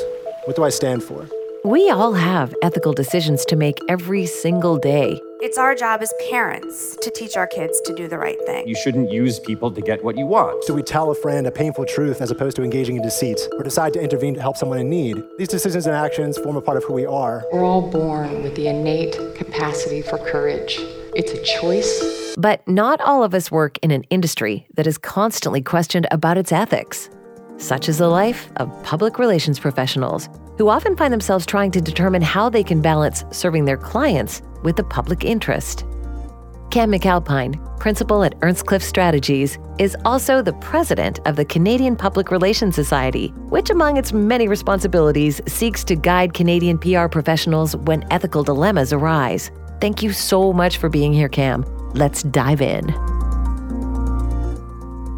What 0.47 0.57
do 0.57 0.65
I 0.65 0.71
stand 0.71 1.05
for? 1.05 1.29
We 1.62 1.91
all 1.91 2.15
have 2.15 2.55
ethical 2.62 2.95
decisions 2.95 3.45
to 3.50 3.57
make 3.57 3.79
every 3.87 4.25
single 4.25 4.79
day. 4.79 5.21
It's 5.38 5.59
our 5.59 5.75
job 5.75 6.00
as 6.00 6.14
parents 6.31 6.97
to 7.02 7.11
teach 7.11 7.37
our 7.37 7.47
kids 7.47 7.78
to 7.83 7.95
do 7.95 8.09
the 8.09 8.16
right 8.16 8.38
thing. 8.47 8.66
You 8.66 8.75
shouldn't 8.75 9.12
use 9.12 9.38
people 9.38 9.71
to 9.71 9.83
get 9.83 10.02
what 10.02 10.16
you 10.16 10.25
want. 10.25 10.66
Do 10.66 10.73
we 10.73 10.83
tell 10.83 11.11
a 11.11 11.14
friend 11.14 11.47
a 11.47 11.50
painful 11.50 11.85
truth 11.85 12.23
as 12.23 12.31
opposed 12.31 12.57
to 12.57 12.62
engaging 12.62 12.97
in 12.97 13.02
deceit, 13.02 13.38
or 13.52 13.62
decide 13.62 13.93
to 13.93 14.00
intervene 14.00 14.33
to 14.33 14.40
help 14.40 14.57
someone 14.57 14.78
in 14.78 14.88
need? 14.88 15.23
These 15.37 15.49
decisions 15.49 15.87
and 15.87 15.95
actions 15.95 16.38
form 16.38 16.57
a 16.57 16.62
part 16.62 16.78
of 16.78 16.85
who 16.85 16.95
we 16.95 17.05
are. 17.05 17.45
We're 17.52 17.66
all 17.66 17.90
born 17.90 18.43
with 18.43 18.57
the 18.57 18.69
innate 18.69 19.19
capacity 19.37 20.00
for 20.00 20.16
courage. 20.16 20.78
It's 21.14 21.33
a 21.33 21.61
choice. 21.61 22.35
But 22.38 22.66
not 22.66 23.02
all 23.02 23.23
of 23.23 23.35
us 23.35 23.50
work 23.50 23.76
in 23.83 23.90
an 23.90 24.05
industry 24.05 24.66
that 24.75 24.87
is 24.87 24.97
constantly 24.97 25.61
questioned 25.61 26.07
about 26.11 26.38
its 26.38 26.50
ethics. 26.50 27.11
Such 27.59 27.90
is 27.90 27.99
the 27.99 28.09
life 28.09 28.49
of 28.57 28.71
public 28.85 29.19
relations 29.19 29.59
professionals 29.59 30.31
who 30.59 30.69
often 30.69 30.97
find 30.97 31.13
themselves 31.13 31.47
trying 31.47 31.71
to 31.71 31.81
determine 31.81 32.23
how 32.23 32.49
they 32.49 32.65
can 32.65 32.81
balance 32.81 33.25
serving 33.31 33.65
their 33.65 33.77
clients 33.77 34.43
with 34.63 34.77
the 34.77 34.85
public 34.85 35.25
interest. 35.25 35.85
Cam 36.71 36.91
McAlpine, 36.91 37.79
principal 37.79 38.25
at 38.25 38.35
Earnscliffe 38.43 38.83
Strategies, 38.83 39.59
is 39.79 39.97
also 40.05 40.43
the 40.43 40.53
president 40.55 41.21
of 41.25 41.37
the 41.37 41.45
Canadian 41.45 41.97
Public 41.97 42.31
Relations 42.31 42.75
Society, 42.75 43.29
which, 43.49 43.71
among 43.71 43.97
its 43.97 44.13
many 44.13 44.49
responsibilities, 44.49 45.41
seeks 45.47 45.85
to 45.85 45.95
guide 45.95 46.35
Canadian 46.35 46.79
PR 46.79 47.07
professionals 47.07 47.77
when 47.77 48.05
ethical 48.11 48.43
dilemmas 48.43 48.93
arise. 48.93 49.51
Thank 49.81 50.03
you 50.03 50.13
so 50.13 50.53
much 50.53 50.79
for 50.79 50.89
being 50.89 51.13
here, 51.13 51.29
Cam. 51.29 51.65
Let's 51.95 52.23
dive 52.25 52.61
in. 52.61 52.89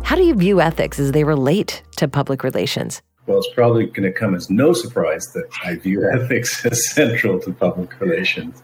How 0.04 0.16
do 0.16 0.22
you 0.22 0.34
view 0.34 0.60
ethics 0.60 0.98
as 0.98 1.12
they 1.12 1.24
relate 1.24 1.82
to 1.96 2.08
public 2.08 2.42
relations? 2.42 3.02
Well, 3.28 3.36
it's 3.36 3.54
probably 3.54 3.84
going 3.84 4.10
to 4.10 4.12
come 4.12 4.34
as 4.34 4.48
no 4.48 4.72
surprise 4.72 5.22
that 5.34 5.50
I 5.62 5.76
view 5.76 6.08
ethics 6.10 6.64
as 6.70 6.90
central 6.90 7.38
to 7.40 7.52
public 7.52 8.00
relations. 8.00 8.62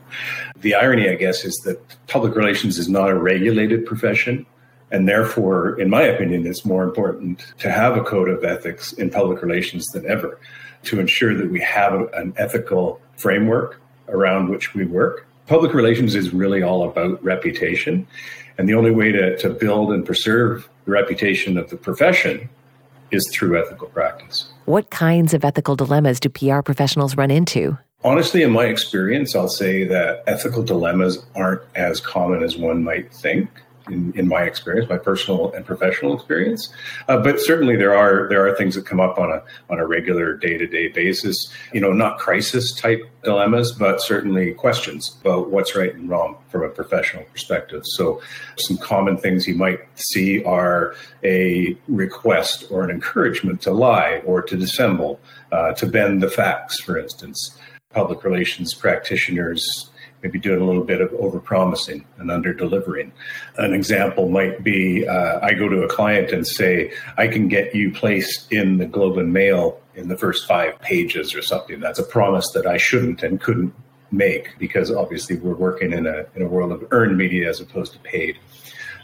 The 0.57 0.75
irony, 0.75 1.11
I 1.11 1.17
guess, 1.17 1.45
is 1.45 1.55
that 1.67 1.79
public 2.07 2.35
relations 2.35 2.79
is 2.79 2.89
not 2.89 3.11
a 3.11 3.15
regulated 3.15 3.85
profession. 3.85 4.47
And 4.91 5.07
therefore, 5.07 5.79
in 5.79 5.91
my 5.91 6.01
opinion, 6.01 6.47
it's 6.47 6.65
more 6.65 6.83
important 6.83 7.45
to 7.59 7.71
have 7.71 7.99
a 7.99 8.03
code 8.03 8.31
of 8.31 8.43
ethics 8.43 8.95
in 8.95 9.11
public 9.11 9.43
relations 9.43 9.87
than 9.89 10.07
ever 10.07 10.41
to 10.85 10.99
ensure 10.99 11.35
that 11.35 11.51
we 11.51 11.61
have 11.61 12.09
an 12.15 12.33
ethical 12.39 13.03
framework 13.19 13.83
around 14.09 14.49
which 14.49 14.73
we 14.73 14.87
work. 14.87 15.27
Public 15.47 15.75
relations 15.75 16.15
is 16.15 16.33
really 16.33 16.63
all 16.63 16.89
about 16.89 17.23
reputation. 17.23 18.07
And 18.57 18.67
the 18.67 18.75
only 18.75 18.93
way 18.93 19.13
to, 19.13 19.37
to 19.39 19.51
build 19.51 19.93
and 19.93 20.07
preserve 20.07 20.71
the 20.87 20.93
reputation 20.93 21.59
of 21.59 21.69
the 21.69 21.77
profession 21.77 22.49
is 23.15 23.29
through 23.33 23.61
ethical 23.61 23.89
practice. 23.89 24.47
What 24.67 24.91
kinds 24.91 25.35
of 25.35 25.45
ethical 25.45 25.77
dilemmas 25.77 26.21
do 26.21 26.29
PR 26.29 26.61
professionals 26.61 27.17
run 27.17 27.31
into? 27.31 27.79
Honestly, 28.03 28.43
in 28.43 28.51
my 28.51 28.67
experience, 28.67 29.35
I'll 29.35 29.49
say 29.49 29.85
that 29.85 30.25
ethical 30.27 30.63
dilemmas 30.63 31.25
aren't 31.35 31.63
as 31.75 32.01
common 32.01 32.43
as 32.43 32.57
one 32.57 32.85
might 32.85 33.13
think 33.13 33.49
in, 33.89 34.13
in 34.17 34.29
my 34.29 34.43
experience, 34.43 34.89
my 34.89 34.99
personal 34.99 35.53
and 35.53 35.65
professional 35.65 36.15
experience. 36.15 36.73
Uh, 37.09 37.19
but 37.19 37.41
certainly 37.41 37.77
there 37.77 37.95
are 37.95 38.29
there 38.29 38.47
are 38.47 38.55
things 38.55 38.75
that 38.75 38.87
come 38.87 39.01
up 39.01 39.19
on 39.19 39.31
a 39.31 39.43
on 39.71 39.79
a 39.79 39.87
regular 39.87 40.35
day 40.35 40.57
to 40.57 40.67
day 40.67 40.89
basis. 40.89 41.37
You 41.73 41.81
know, 41.81 41.93
not 41.93 42.19
crisis 42.19 42.73
type 42.73 43.03
dilemmas, 43.23 43.73
but 43.73 44.01
certainly 44.01 44.53
questions 44.53 45.17
about 45.21 45.51
what's 45.51 45.75
right 45.75 45.95
and 45.95 46.09
wrong 46.09 46.37
from 46.49 46.63
a 46.63 46.69
professional 46.69 47.25
perspective. 47.25 47.83
So, 47.85 48.21
some 48.57 48.77
common 48.79 49.17
things 49.17 49.47
you 49.47 49.55
might 49.55 49.81
see 49.95 50.43
are 50.45 50.95
a 51.23 51.77
request 51.89 52.67
or 52.71 52.85
an 52.85 52.91
encouragement 52.91 53.63
to 53.63 53.73
lie 53.73 54.23
or 54.25 54.43
to 54.43 54.57
dissemble, 54.57 55.19
uh, 55.53 55.73
to 55.75 55.87
bend 55.87 56.23
the 56.23 56.31
facts, 56.31 56.81
for 56.81 56.99
instance. 56.99 57.59
Public 57.91 58.25
relations 58.25 58.75
practitioners 58.75 59.91
maybe 60.25 60.39
doing 60.39 60.61
a 60.61 60.65
little 60.65 60.83
bit 60.83 61.03
of 61.03 61.11
overpromising 61.11 62.03
and 62.17 62.31
under 62.31 62.55
delivering. 62.55 63.13
An 63.59 63.75
example 63.75 64.31
might 64.31 64.65
be 64.65 65.07
uh, 65.07 65.39
I 65.43 65.53
go 65.53 65.69
to 65.69 65.83
a 65.83 65.89
client 65.89 66.33
and 66.33 66.47
say, 66.47 66.93
I 67.19 67.29
can 67.29 67.47
get 67.47 67.75
you 67.75 67.93
placed 67.93 68.51
in 68.51 68.79
the 68.79 68.87
Globe 68.87 69.19
and 69.19 69.35
Mail 69.35 69.79
in 69.95 70.09
the 70.09 70.17
first 70.17 70.49
five 70.49 70.81
pages 70.81 71.35
or 71.35 71.43
something. 71.43 71.79
That's 71.79 71.99
a 71.99 72.05
promise 72.05 72.51
that 72.53 72.67
I 72.67 72.79
shouldn't 72.79 73.23
and 73.23 73.39
couldn't 73.39 73.75
make 74.11 74.59
because 74.59 74.91
obviously 74.91 75.37
we're 75.37 75.55
working 75.55 75.93
in 75.93 76.07
a, 76.07 76.25
in 76.35 76.43
a 76.43 76.49
world 76.49 76.73
of 76.73 76.87
earned 76.91 77.19
media 77.19 77.51
as 77.51 77.61
opposed 77.61 77.93
to 77.93 77.99
paid. 77.99 78.39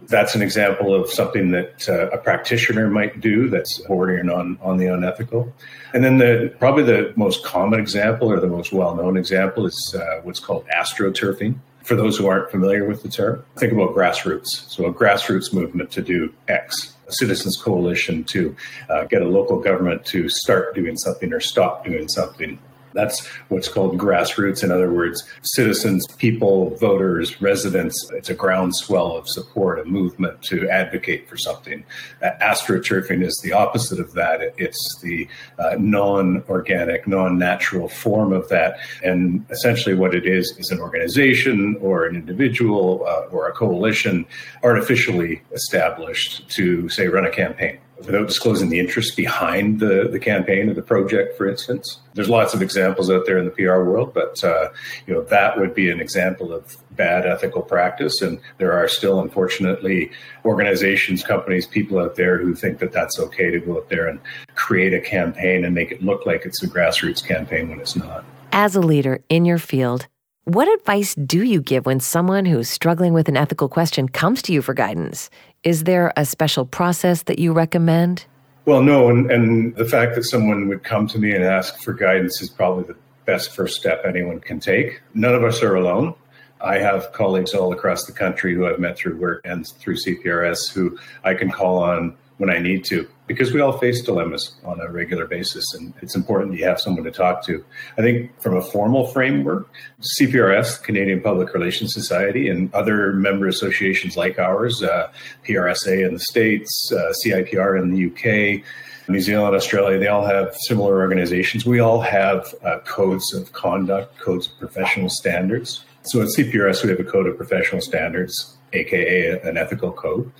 That's 0.08 0.34
an 0.34 0.42
example 0.42 0.94
of 0.94 1.10
something 1.10 1.50
that 1.50 1.88
uh, 1.88 2.08
a 2.10 2.18
practitioner 2.18 2.88
might 2.88 3.20
do 3.20 3.48
that's 3.48 3.78
bordering 3.80 4.30
on, 4.30 4.58
on 4.62 4.76
the 4.76 4.86
unethical. 4.86 5.52
And 5.92 6.04
then 6.04 6.18
the 6.18 6.54
probably 6.58 6.84
the 6.84 7.12
most 7.16 7.44
common 7.44 7.80
example 7.80 8.30
or 8.30 8.40
the 8.40 8.46
most 8.46 8.72
well 8.72 8.94
known 8.94 9.16
example 9.16 9.66
is 9.66 9.94
uh, 9.98 10.20
what's 10.22 10.40
called 10.40 10.66
astroturfing. 10.68 11.56
For 11.84 11.96
those 11.96 12.18
who 12.18 12.26
aren't 12.26 12.50
familiar 12.50 12.86
with 12.86 13.02
the 13.02 13.08
term, 13.08 13.44
think 13.56 13.72
about 13.72 13.94
grassroots. 13.94 14.70
So, 14.70 14.84
a 14.84 14.92
grassroots 14.92 15.52
movement 15.52 15.90
to 15.92 16.02
do 16.02 16.32
X, 16.46 16.94
a 17.08 17.12
citizens 17.12 17.56
coalition 17.56 18.22
to 18.24 18.54
uh, 18.90 19.04
get 19.04 19.22
a 19.22 19.28
local 19.28 19.58
government 19.58 20.04
to 20.06 20.28
start 20.28 20.74
doing 20.74 20.96
something 20.96 21.32
or 21.32 21.40
stop 21.40 21.84
doing 21.84 22.06
something 22.08 22.58
that's 22.92 23.26
what's 23.48 23.68
called 23.68 23.98
grassroots. 23.98 24.62
In 24.62 24.70
other 24.70 24.92
words, 24.92 25.22
citizens, 25.42 26.06
people, 26.18 26.76
voters, 26.76 27.40
residents. 27.40 28.10
It's 28.12 28.30
a 28.30 28.34
groundswell 28.34 29.16
of 29.16 29.28
support, 29.28 29.78
a 29.78 29.84
movement 29.84 30.42
to 30.44 30.68
advocate 30.68 31.28
for 31.28 31.36
something. 31.36 31.84
Uh, 32.22 32.30
astroturfing 32.40 33.24
is 33.24 33.38
the 33.42 33.52
opposite 33.52 34.00
of 34.00 34.12
that. 34.14 34.40
It's 34.58 35.00
the 35.02 35.28
uh, 35.58 35.76
non 35.78 36.42
organic, 36.48 37.06
non 37.06 37.38
natural 37.38 37.88
form 37.88 38.32
of 38.32 38.48
that. 38.48 38.78
And 39.04 39.44
essentially, 39.50 39.94
what 39.94 40.14
it 40.14 40.26
is 40.26 40.54
is 40.58 40.70
an 40.70 40.80
organization 40.80 41.76
or 41.80 42.06
an 42.06 42.16
individual 42.16 43.04
uh, 43.06 43.26
or 43.30 43.48
a 43.48 43.52
coalition 43.52 44.26
artificially 44.62 45.42
established 45.52 46.48
to, 46.50 46.88
say, 46.88 47.08
run 47.08 47.24
a 47.24 47.30
campaign 47.30 47.78
without 48.06 48.26
disclosing 48.26 48.68
the 48.68 48.78
interest 48.78 49.16
behind 49.16 49.80
the, 49.80 50.08
the 50.10 50.18
campaign 50.18 50.68
or 50.68 50.74
the 50.74 50.82
project, 50.82 51.36
for 51.36 51.48
instance. 51.48 52.00
There's 52.14 52.28
lots 52.28 52.54
of 52.54 52.62
examples 52.62 53.10
out 53.10 53.26
there 53.26 53.38
in 53.38 53.44
the 53.44 53.50
PR 53.50 53.82
world, 53.82 54.12
but 54.14 54.42
uh, 54.42 54.68
you 55.06 55.14
know 55.14 55.22
that 55.24 55.58
would 55.58 55.74
be 55.74 55.90
an 55.90 56.00
example 56.00 56.52
of 56.52 56.76
bad 56.92 57.26
ethical 57.26 57.62
practice. 57.62 58.20
And 58.20 58.40
there 58.58 58.72
are 58.72 58.88
still, 58.88 59.20
unfortunately, 59.20 60.10
organizations, 60.44 61.22
companies, 61.22 61.66
people 61.66 61.98
out 61.98 62.16
there 62.16 62.38
who 62.38 62.54
think 62.54 62.78
that 62.78 62.92
that's 62.92 63.18
okay 63.18 63.50
to 63.50 63.60
go 63.60 63.78
out 63.78 63.88
there 63.88 64.08
and 64.08 64.20
create 64.54 64.92
a 64.92 65.00
campaign 65.00 65.64
and 65.64 65.74
make 65.74 65.92
it 65.92 66.02
look 66.02 66.26
like 66.26 66.44
it's 66.44 66.62
a 66.62 66.68
grassroots 66.68 67.24
campaign 67.24 67.68
when 67.68 67.80
it's 67.80 67.96
not. 67.96 68.24
As 68.52 68.74
a 68.74 68.80
leader 68.80 69.22
in 69.28 69.44
your 69.44 69.58
field, 69.58 70.08
what 70.44 70.66
advice 70.68 71.14
do 71.14 71.44
you 71.44 71.60
give 71.60 71.86
when 71.86 72.00
someone 72.00 72.44
who's 72.44 72.68
struggling 72.68 73.12
with 73.12 73.28
an 73.28 73.36
ethical 73.36 73.68
question 73.68 74.08
comes 74.08 74.42
to 74.42 74.52
you 74.52 74.62
for 74.62 74.74
guidance? 74.74 75.30
Is 75.62 75.84
there 75.84 76.12
a 76.16 76.24
special 76.24 76.64
process 76.64 77.24
that 77.24 77.38
you 77.38 77.52
recommend? 77.52 78.24
Well, 78.64 78.82
no. 78.82 79.10
And, 79.10 79.30
and 79.30 79.76
the 79.76 79.84
fact 79.84 80.14
that 80.14 80.24
someone 80.24 80.68
would 80.68 80.84
come 80.84 81.06
to 81.08 81.18
me 81.18 81.32
and 81.32 81.44
ask 81.44 81.82
for 81.82 81.92
guidance 81.92 82.40
is 82.40 82.48
probably 82.48 82.84
the 82.84 82.96
best 83.26 83.54
first 83.54 83.78
step 83.78 84.02
anyone 84.06 84.40
can 84.40 84.58
take. 84.58 85.02
None 85.12 85.34
of 85.34 85.44
us 85.44 85.62
are 85.62 85.74
alone. 85.74 86.14
I 86.62 86.78
have 86.78 87.12
colleagues 87.12 87.52
all 87.52 87.72
across 87.74 88.04
the 88.04 88.12
country 88.12 88.54
who 88.54 88.66
I've 88.66 88.78
met 88.78 88.96
through 88.96 89.18
work 89.18 89.42
and 89.44 89.66
through 89.66 89.96
CPRS 89.96 90.72
who 90.72 90.98
I 91.24 91.34
can 91.34 91.50
call 91.50 91.82
on 91.82 92.16
when 92.38 92.48
I 92.48 92.58
need 92.58 92.84
to, 92.86 93.06
because 93.30 93.52
we 93.52 93.60
all 93.60 93.78
face 93.78 94.02
dilemmas 94.02 94.56
on 94.64 94.80
a 94.80 94.90
regular 94.90 95.24
basis, 95.24 95.64
and 95.74 95.94
it's 96.02 96.16
important 96.16 96.50
that 96.50 96.58
you 96.58 96.64
have 96.64 96.80
someone 96.80 97.04
to 97.04 97.12
talk 97.12 97.46
to. 97.46 97.64
I 97.96 98.02
think 98.02 98.32
from 98.42 98.56
a 98.56 98.60
formal 98.60 99.06
framework, 99.06 99.72
CPRS, 100.18 100.82
Canadian 100.82 101.20
Public 101.20 101.54
Relations 101.54 101.94
Society, 101.94 102.48
and 102.48 102.74
other 102.74 103.12
member 103.12 103.46
associations 103.46 104.16
like 104.16 104.40
ours, 104.40 104.82
uh, 104.82 105.12
PRSA 105.46 106.04
in 106.04 106.14
the 106.14 106.18
States, 106.18 106.90
uh, 106.92 107.12
CIPR 107.24 107.80
in 107.80 107.92
the 107.92 108.06
UK, 108.08 108.64
New 109.08 109.20
Zealand, 109.20 109.54
Australia, 109.54 109.96
they 109.96 110.08
all 110.08 110.26
have 110.26 110.56
similar 110.66 110.98
organizations. 110.98 111.64
We 111.64 111.78
all 111.78 112.00
have 112.00 112.52
uh, 112.64 112.80
codes 112.80 113.32
of 113.32 113.52
conduct, 113.52 114.18
codes 114.18 114.48
of 114.48 114.58
professional 114.58 115.08
standards. 115.08 115.84
So 116.02 116.20
at 116.20 116.30
CPRS, 116.36 116.82
we 116.82 116.90
have 116.90 116.98
a 116.98 117.04
code 117.04 117.28
of 117.28 117.36
professional 117.36 117.80
standards, 117.80 118.56
aka 118.72 119.40
an 119.40 119.56
ethical 119.56 119.92
code 119.92 120.30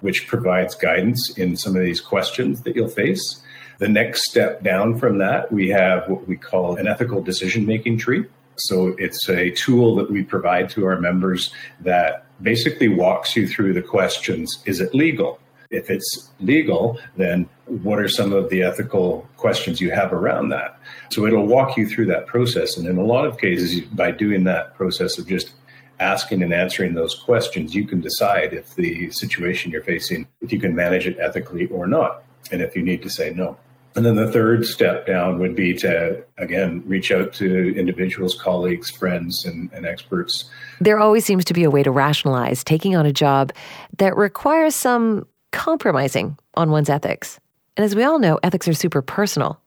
which 0.00 0.26
provides 0.26 0.74
guidance 0.74 1.36
in 1.36 1.56
some 1.56 1.76
of 1.76 1.82
these 1.82 2.00
questions 2.00 2.62
that 2.62 2.76
you'll 2.76 2.88
face. 2.88 3.42
The 3.78 3.88
next 3.88 4.28
step 4.28 4.62
down 4.62 4.98
from 4.98 5.18
that, 5.18 5.52
we 5.52 5.68
have 5.68 6.08
what 6.08 6.26
we 6.26 6.36
call 6.36 6.76
an 6.76 6.88
ethical 6.88 7.22
decision 7.22 7.66
making 7.66 7.98
tree. 7.98 8.24
So 8.56 8.96
it's 8.98 9.28
a 9.28 9.50
tool 9.50 9.94
that 9.96 10.10
we 10.10 10.24
provide 10.24 10.68
to 10.70 10.84
our 10.86 11.00
members 11.00 11.52
that 11.80 12.26
basically 12.42 12.88
walks 12.88 13.36
you 13.36 13.46
through 13.46 13.74
the 13.74 13.82
questions 13.82 14.62
Is 14.66 14.80
it 14.80 14.94
legal? 14.94 15.38
If 15.70 15.90
it's 15.90 16.30
legal, 16.40 16.98
then 17.16 17.46
what 17.66 17.98
are 17.98 18.08
some 18.08 18.32
of 18.32 18.48
the 18.48 18.62
ethical 18.62 19.28
questions 19.36 19.82
you 19.82 19.90
have 19.90 20.14
around 20.14 20.48
that? 20.48 20.80
So 21.10 21.26
it'll 21.26 21.46
walk 21.46 21.76
you 21.76 21.86
through 21.86 22.06
that 22.06 22.26
process. 22.26 22.78
And 22.78 22.86
in 22.88 22.96
a 22.96 23.04
lot 23.04 23.26
of 23.26 23.38
cases, 23.38 23.82
by 23.82 24.12
doing 24.12 24.44
that 24.44 24.74
process 24.76 25.18
of 25.18 25.28
just 25.28 25.52
asking 26.00 26.42
and 26.42 26.52
answering 26.52 26.94
those 26.94 27.14
questions, 27.14 27.74
you 27.74 27.86
can 27.86 28.00
decide 28.00 28.52
if 28.52 28.74
the 28.74 29.10
situation 29.10 29.70
you're 29.70 29.82
facing, 29.82 30.26
if 30.40 30.52
you 30.52 30.60
can 30.60 30.74
manage 30.74 31.06
it 31.06 31.18
ethically 31.18 31.66
or 31.66 31.86
not, 31.86 32.22
and 32.50 32.62
if 32.62 32.76
you 32.76 32.82
need 32.82 33.02
to 33.02 33.10
say 33.10 33.30
no. 33.30 33.56
And 33.96 34.06
then 34.06 34.14
the 34.14 34.30
third 34.30 34.64
step 34.64 35.06
down 35.06 35.40
would 35.40 35.56
be 35.56 35.74
to, 35.74 36.22
again, 36.36 36.82
reach 36.86 37.10
out 37.10 37.32
to 37.34 37.76
individuals, 37.76 38.40
colleagues, 38.40 38.90
friends, 38.90 39.44
and, 39.44 39.70
and, 39.72 39.86
experts. 39.86 40.48
There 40.80 41.00
always 41.00 41.24
seems 41.24 41.44
to 41.46 41.54
be 41.54 41.64
a 41.64 41.70
way 41.70 41.82
to 41.82 41.90
rationalize 41.90 42.62
taking 42.62 42.94
on 42.94 43.06
a 43.06 43.12
job 43.12 43.52
that 43.96 44.16
requires 44.16 44.76
some 44.76 45.26
compromising 45.50 46.38
on 46.54 46.70
one's 46.70 46.88
ethics. 46.88 47.40
And 47.76 47.84
as 47.84 47.96
we 47.96 48.04
all 48.04 48.18
know, 48.18 48.38
ethics 48.44 48.68
are 48.68 48.74
super 48.74 49.02
personal. 49.02 49.60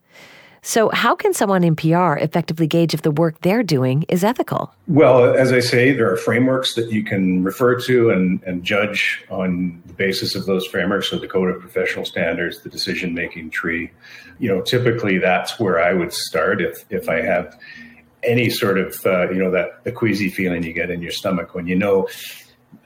So, 0.64 0.90
how 0.90 1.16
can 1.16 1.34
someone 1.34 1.64
in 1.64 1.76
PR 1.76 2.14
effectively 2.18 2.68
gauge 2.68 2.94
if 2.94 3.02
the 3.02 3.10
work 3.10 3.42
they're 3.42 3.64
doing 3.64 4.06
is 4.10 4.24
ethical? 4.24 4.72
Well, 4.88 5.34
as 5.34 5.52
I 5.52 5.60
say, 5.60 5.92
there 5.92 6.12
are 6.12 6.18
frameworks 6.18 6.76
that 6.76 6.92
you 6.92 7.04
can 7.04 7.44
refer 7.44 7.80
to 7.82 8.12
and, 8.12 8.44
and 8.44 8.64
judge 8.64 9.26
on 9.32 9.82
the 9.88 9.94
basis 9.94 10.36
of 10.36 10.46
those 10.46 10.68
frameworks. 10.68 11.10
So, 11.10 11.18
the 11.18 11.28
Code 11.28 11.50
of 11.50 11.60
Professional 11.60 12.06
Standards, 12.06 12.62
the 12.62 12.70
decision 12.70 13.16
making 13.16 13.50
tree. 13.50 13.90
You 14.38 14.50
know, 14.50 14.62
typically 14.62 15.18
that's 15.18 15.60
where 15.60 15.82
I 15.82 15.94
would 15.94 16.14
start 16.14 16.62
if, 16.62 16.86
if 16.92 17.10
I 17.10 17.22
have 17.22 17.58
any 18.24 18.52
sort 18.52 18.78
of, 18.78 19.04
uh, 19.04 19.32
you 19.32 19.44
know, 19.44 19.50
that 19.50 19.84
the 19.84 19.92
queasy 19.92 20.30
feeling 20.30 20.62
you 20.62 20.74
get 20.74 20.92
in 20.92 21.02
your 21.02 21.12
stomach 21.12 21.56
when 21.56 21.66
you 21.66 21.76
know, 21.76 22.08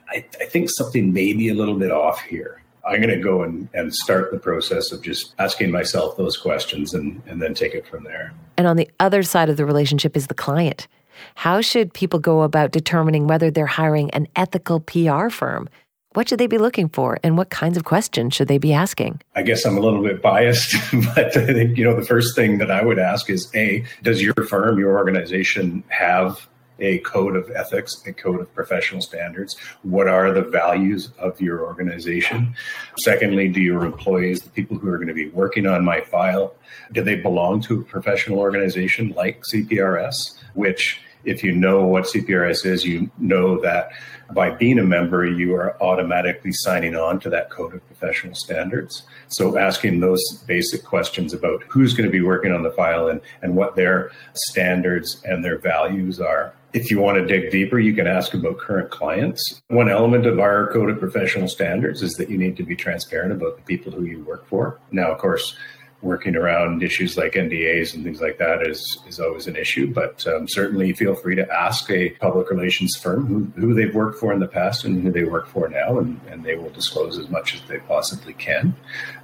I, 0.08 0.24
I 0.40 0.46
think 0.46 0.70
something 0.70 1.12
may 1.12 1.34
be 1.34 1.50
a 1.50 1.54
little 1.54 1.78
bit 1.78 1.90
off 1.90 2.22
here. 2.22 2.62
I'm 2.86 3.00
going 3.00 3.14
to 3.14 3.22
go 3.22 3.42
and, 3.42 3.68
and 3.74 3.94
start 3.94 4.30
the 4.30 4.38
process 4.38 4.92
of 4.92 5.02
just 5.02 5.34
asking 5.38 5.70
myself 5.72 6.16
those 6.16 6.36
questions 6.36 6.94
and, 6.94 7.20
and 7.26 7.42
then 7.42 7.52
take 7.52 7.74
it 7.74 7.86
from 7.86 8.04
there. 8.04 8.32
And 8.56 8.66
on 8.66 8.76
the 8.76 8.88
other 9.00 9.22
side 9.22 9.48
of 9.48 9.56
the 9.56 9.66
relationship 9.66 10.16
is 10.16 10.28
the 10.28 10.34
client. 10.34 10.86
How 11.34 11.60
should 11.60 11.92
people 11.92 12.18
go 12.18 12.42
about 12.42 12.70
determining 12.70 13.26
whether 13.26 13.50
they're 13.50 13.66
hiring 13.66 14.10
an 14.10 14.28
ethical 14.36 14.80
PR 14.80 15.30
firm? 15.30 15.68
What 16.12 16.28
should 16.28 16.38
they 16.38 16.46
be 16.46 16.58
looking 16.58 16.88
for 16.88 17.18
and 17.22 17.36
what 17.36 17.50
kinds 17.50 17.76
of 17.76 17.84
questions 17.84 18.34
should 18.34 18.48
they 18.48 18.56
be 18.56 18.72
asking? 18.72 19.20
I 19.34 19.42
guess 19.42 19.66
I'm 19.66 19.76
a 19.76 19.80
little 19.80 20.02
bit 20.02 20.22
biased, 20.22 20.74
but 21.14 21.36
I 21.36 21.46
think, 21.46 21.76
you 21.76 21.84
know, 21.84 21.94
the 21.94 22.06
first 22.06 22.34
thing 22.34 22.58
that 22.58 22.70
I 22.70 22.82
would 22.82 22.98
ask 22.98 23.28
is 23.28 23.50
A, 23.54 23.84
does 24.02 24.22
your 24.22 24.34
firm, 24.48 24.78
your 24.78 24.96
organization 24.96 25.84
have 25.88 26.48
a 26.78 26.98
code 26.98 27.36
of 27.36 27.50
ethics, 27.50 28.02
a 28.06 28.12
code 28.12 28.40
of 28.40 28.54
professional 28.54 29.00
standards. 29.00 29.56
What 29.82 30.08
are 30.08 30.32
the 30.32 30.42
values 30.42 31.10
of 31.18 31.40
your 31.40 31.64
organization? 31.64 32.54
Secondly, 32.98 33.48
do 33.48 33.60
your 33.60 33.84
employees, 33.84 34.42
the 34.42 34.50
people 34.50 34.78
who 34.78 34.88
are 34.88 34.96
going 34.96 35.08
to 35.08 35.14
be 35.14 35.28
working 35.28 35.66
on 35.66 35.84
my 35.84 36.00
file, 36.00 36.54
do 36.92 37.02
they 37.02 37.16
belong 37.16 37.60
to 37.62 37.80
a 37.80 37.84
professional 37.84 38.38
organization 38.38 39.12
like 39.16 39.42
CPRS, 39.52 40.38
which 40.54 41.00
if 41.26 41.42
you 41.42 41.52
know 41.52 41.84
what 41.84 42.04
CPRS 42.04 42.64
is, 42.64 42.84
you 42.84 43.10
know 43.18 43.60
that 43.60 43.90
by 44.32 44.50
being 44.50 44.78
a 44.78 44.84
member, 44.84 45.24
you 45.24 45.54
are 45.54 45.80
automatically 45.82 46.52
signing 46.52 46.96
on 46.96 47.20
to 47.20 47.30
that 47.30 47.50
code 47.50 47.74
of 47.74 47.86
professional 47.86 48.34
standards. 48.34 49.02
So 49.28 49.58
asking 49.58 50.00
those 50.00 50.22
basic 50.46 50.84
questions 50.84 51.34
about 51.34 51.62
who's 51.68 51.94
going 51.94 52.08
to 52.08 52.12
be 52.12 52.22
working 52.22 52.52
on 52.52 52.62
the 52.62 52.70
file 52.70 53.08
and, 53.08 53.20
and 53.42 53.56
what 53.56 53.76
their 53.76 54.12
standards 54.34 55.22
and 55.24 55.44
their 55.44 55.58
values 55.58 56.20
are 56.20 56.54
if 56.72 56.90
you 56.90 57.00
want 57.00 57.16
to 57.16 57.26
dig 57.26 57.50
deeper, 57.50 57.78
you 57.78 57.94
can 57.94 58.06
ask 58.06 58.34
about 58.34 58.58
current 58.58 58.90
clients. 58.90 59.62
One 59.68 59.88
element 59.88 60.26
of 60.26 60.38
our 60.38 60.70
code 60.72 60.90
of 60.90 60.98
professional 60.98 61.48
standards 61.48 62.02
is 62.02 62.14
that 62.14 62.28
you 62.28 62.36
need 62.36 62.56
to 62.58 62.62
be 62.62 62.76
transparent 62.76 63.32
about 63.32 63.56
the 63.56 63.62
people 63.62 63.92
who 63.92 64.04
you 64.04 64.22
work 64.24 64.46
for. 64.46 64.78
Now, 64.90 65.12
of 65.12 65.18
course, 65.18 65.56
working 66.02 66.36
around 66.36 66.82
issues 66.82 67.16
like 67.16 67.32
NDAs 67.32 67.94
and 67.94 68.04
things 68.04 68.20
like 68.20 68.38
that 68.38 68.66
is 68.66 68.98
is 69.08 69.18
always 69.18 69.46
an 69.46 69.56
issue. 69.56 69.92
But 69.92 70.26
um, 70.26 70.48
certainly, 70.48 70.92
feel 70.92 71.14
free 71.14 71.34
to 71.36 71.50
ask 71.52 71.90
a 71.90 72.10
public 72.10 72.50
relations 72.50 72.96
firm 72.96 73.26
who, 73.26 73.60
who 73.60 73.74
they've 73.74 73.94
worked 73.94 74.18
for 74.18 74.32
in 74.32 74.40
the 74.40 74.48
past 74.48 74.84
and 74.84 75.02
who 75.02 75.10
they 75.10 75.24
work 75.24 75.46
for 75.48 75.68
now, 75.68 75.98
and, 75.98 76.20
and 76.28 76.44
they 76.44 76.56
will 76.56 76.70
disclose 76.70 77.18
as 77.18 77.28
much 77.28 77.54
as 77.54 77.62
they 77.62 77.78
possibly 77.78 78.34
can. 78.34 78.74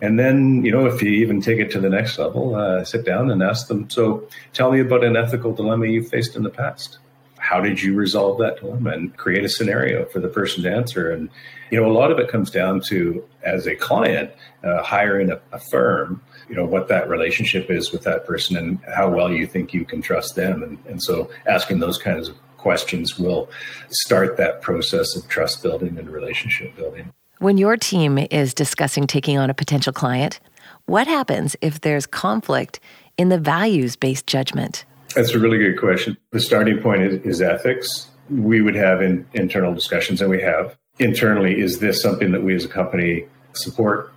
And 0.00 0.18
then, 0.18 0.64
you 0.64 0.72
know, 0.72 0.86
if 0.86 1.02
you 1.02 1.10
even 1.10 1.40
take 1.40 1.58
it 1.58 1.70
to 1.72 1.80
the 1.80 1.90
next 1.90 2.18
level, 2.18 2.54
uh, 2.54 2.84
sit 2.84 3.04
down 3.04 3.30
and 3.30 3.42
ask 3.42 3.68
them. 3.68 3.88
So, 3.90 4.28
tell 4.52 4.72
me 4.72 4.80
about 4.80 5.04
an 5.04 5.16
ethical 5.16 5.52
dilemma 5.52 5.86
you 5.86 6.02
faced 6.02 6.36
in 6.36 6.42
the 6.42 6.50
past 6.50 6.98
how 7.52 7.60
did 7.60 7.82
you 7.82 7.94
resolve 7.94 8.38
that 8.38 8.56
dilemma 8.60 8.90
and 8.92 9.14
create 9.18 9.44
a 9.44 9.48
scenario 9.48 10.06
for 10.06 10.20
the 10.20 10.28
person 10.28 10.62
to 10.62 10.72
answer? 10.72 11.12
And 11.12 11.28
you 11.70 11.78
know 11.78 11.86
a 11.86 11.92
lot 11.92 12.10
of 12.10 12.18
it 12.18 12.28
comes 12.28 12.50
down 12.50 12.80
to 12.88 13.22
as 13.42 13.66
a 13.66 13.76
client 13.76 14.30
uh, 14.64 14.82
hiring 14.82 15.30
a, 15.30 15.38
a, 15.52 15.58
firm 15.58 16.22
you 16.48 16.54
know 16.54 16.64
what 16.64 16.88
that 16.88 17.10
relationship 17.10 17.70
is 17.70 17.92
with 17.92 18.04
that 18.04 18.26
person 18.26 18.56
and 18.56 18.78
how 18.96 19.10
well 19.10 19.30
you 19.30 19.46
think 19.46 19.74
you 19.74 19.84
can 19.84 20.00
trust 20.00 20.34
them. 20.34 20.62
And, 20.62 20.78
and 20.86 21.02
so 21.02 21.30
asking 21.46 21.80
those 21.80 21.98
kinds 21.98 22.28
of 22.28 22.36
questions 22.56 23.18
will 23.18 23.50
start 23.90 24.38
that 24.38 24.62
process 24.62 25.14
of 25.14 25.28
trust 25.28 25.62
building 25.62 25.98
and 25.98 26.08
relationship 26.08 26.74
building. 26.74 27.12
When 27.38 27.58
your 27.58 27.76
team 27.76 28.16
is 28.30 28.54
discussing 28.54 29.06
taking 29.06 29.36
on 29.36 29.50
a 29.50 29.54
potential 29.54 29.92
client, 29.92 30.40
what 30.86 31.06
happens 31.06 31.54
if 31.60 31.82
there's 31.82 32.06
conflict 32.06 32.80
in 33.18 33.28
the 33.28 33.38
values 33.38 33.94
based 33.94 34.26
judgment? 34.26 34.86
That's 35.14 35.30
a 35.30 35.38
really 35.38 35.58
good 35.58 35.78
question. 35.78 36.16
The 36.30 36.40
starting 36.40 36.78
point 36.78 37.02
is, 37.02 37.14
is 37.24 37.42
ethics. 37.42 38.08
We 38.30 38.60
would 38.60 38.74
have 38.74 39.02
in, 39.02 39.26
internal 39.34 39.74
discussions, 39.74 40.20
and 40.20 40.30
we 40.30 40.40
have 40.40 40.76
internally. 40.98 41.60
Is 41.60 41.80
this 41.80 42.00
something 42.00 42.32
that 42.32 42.42
we 42.42 42.54
as 42.54 42.64
a 42.64 42.68
company 42.68 43.26
support? 43.52 44.12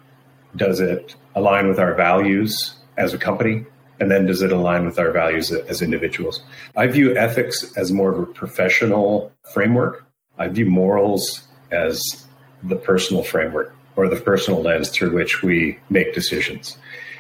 Does 0.56 0.80
it 0.80 1.16
align 1.36 1.68
with 1.68 1.80
our 1.80 1.94
values 1.96 2.76
as 2.98 3.14
a 3.14 3.18
company? 3.18 3.66
And 4.00 4.12
then 4.12 4.26
does 4.26 4.42
it 4.42 4.52
align 4.52 4.86
with 4.86 5.00
our 5.00 5.12
values 5.12 5.52
as 5.52 5.82
individuals? 5.82 6.44
I 6.76 6.88
view 6.88 7.16
ethics 7.16 7.72
as 7.78 7.92
more 7.92 8.12
of 8.12 8.20
a 8.20 8.26
professional 8.26 9.32
framework. 9.54 10.06
I 10.38 10.50
view 10.50 10.66
morals 10.66 11.48
as 11.72 12.28
the 12.64 12.76
personal 12.76 13.24
framework 13.24 13.74
or 13.96 14.10
the 14.10 14.18
personal 14.18 14.62
lens 14.62 14.90
through 14.90 15.14
which 15.14 15.42
we 15.42 15.80
make 15.90 16.14
decisions. 16.14 16.78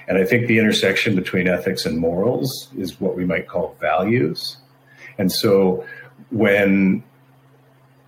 And 0.07 0.17
I 0.17 0.25
think 0.25 0.47
the 0.47 0.59
intersection 0.59 1.15
between 1.15 1.47
ethics 1.47 1.85
and 1.85 1.97
morals 1.97 2.69
is 2.77 2.99
what 2.99 3.15
we 3.15 3.25
might 3.25 3.47
call 3.47 3.75
values. 3.79 4.57
And 5.17 5.31
so 5.31 5.85
when 6.29 7.03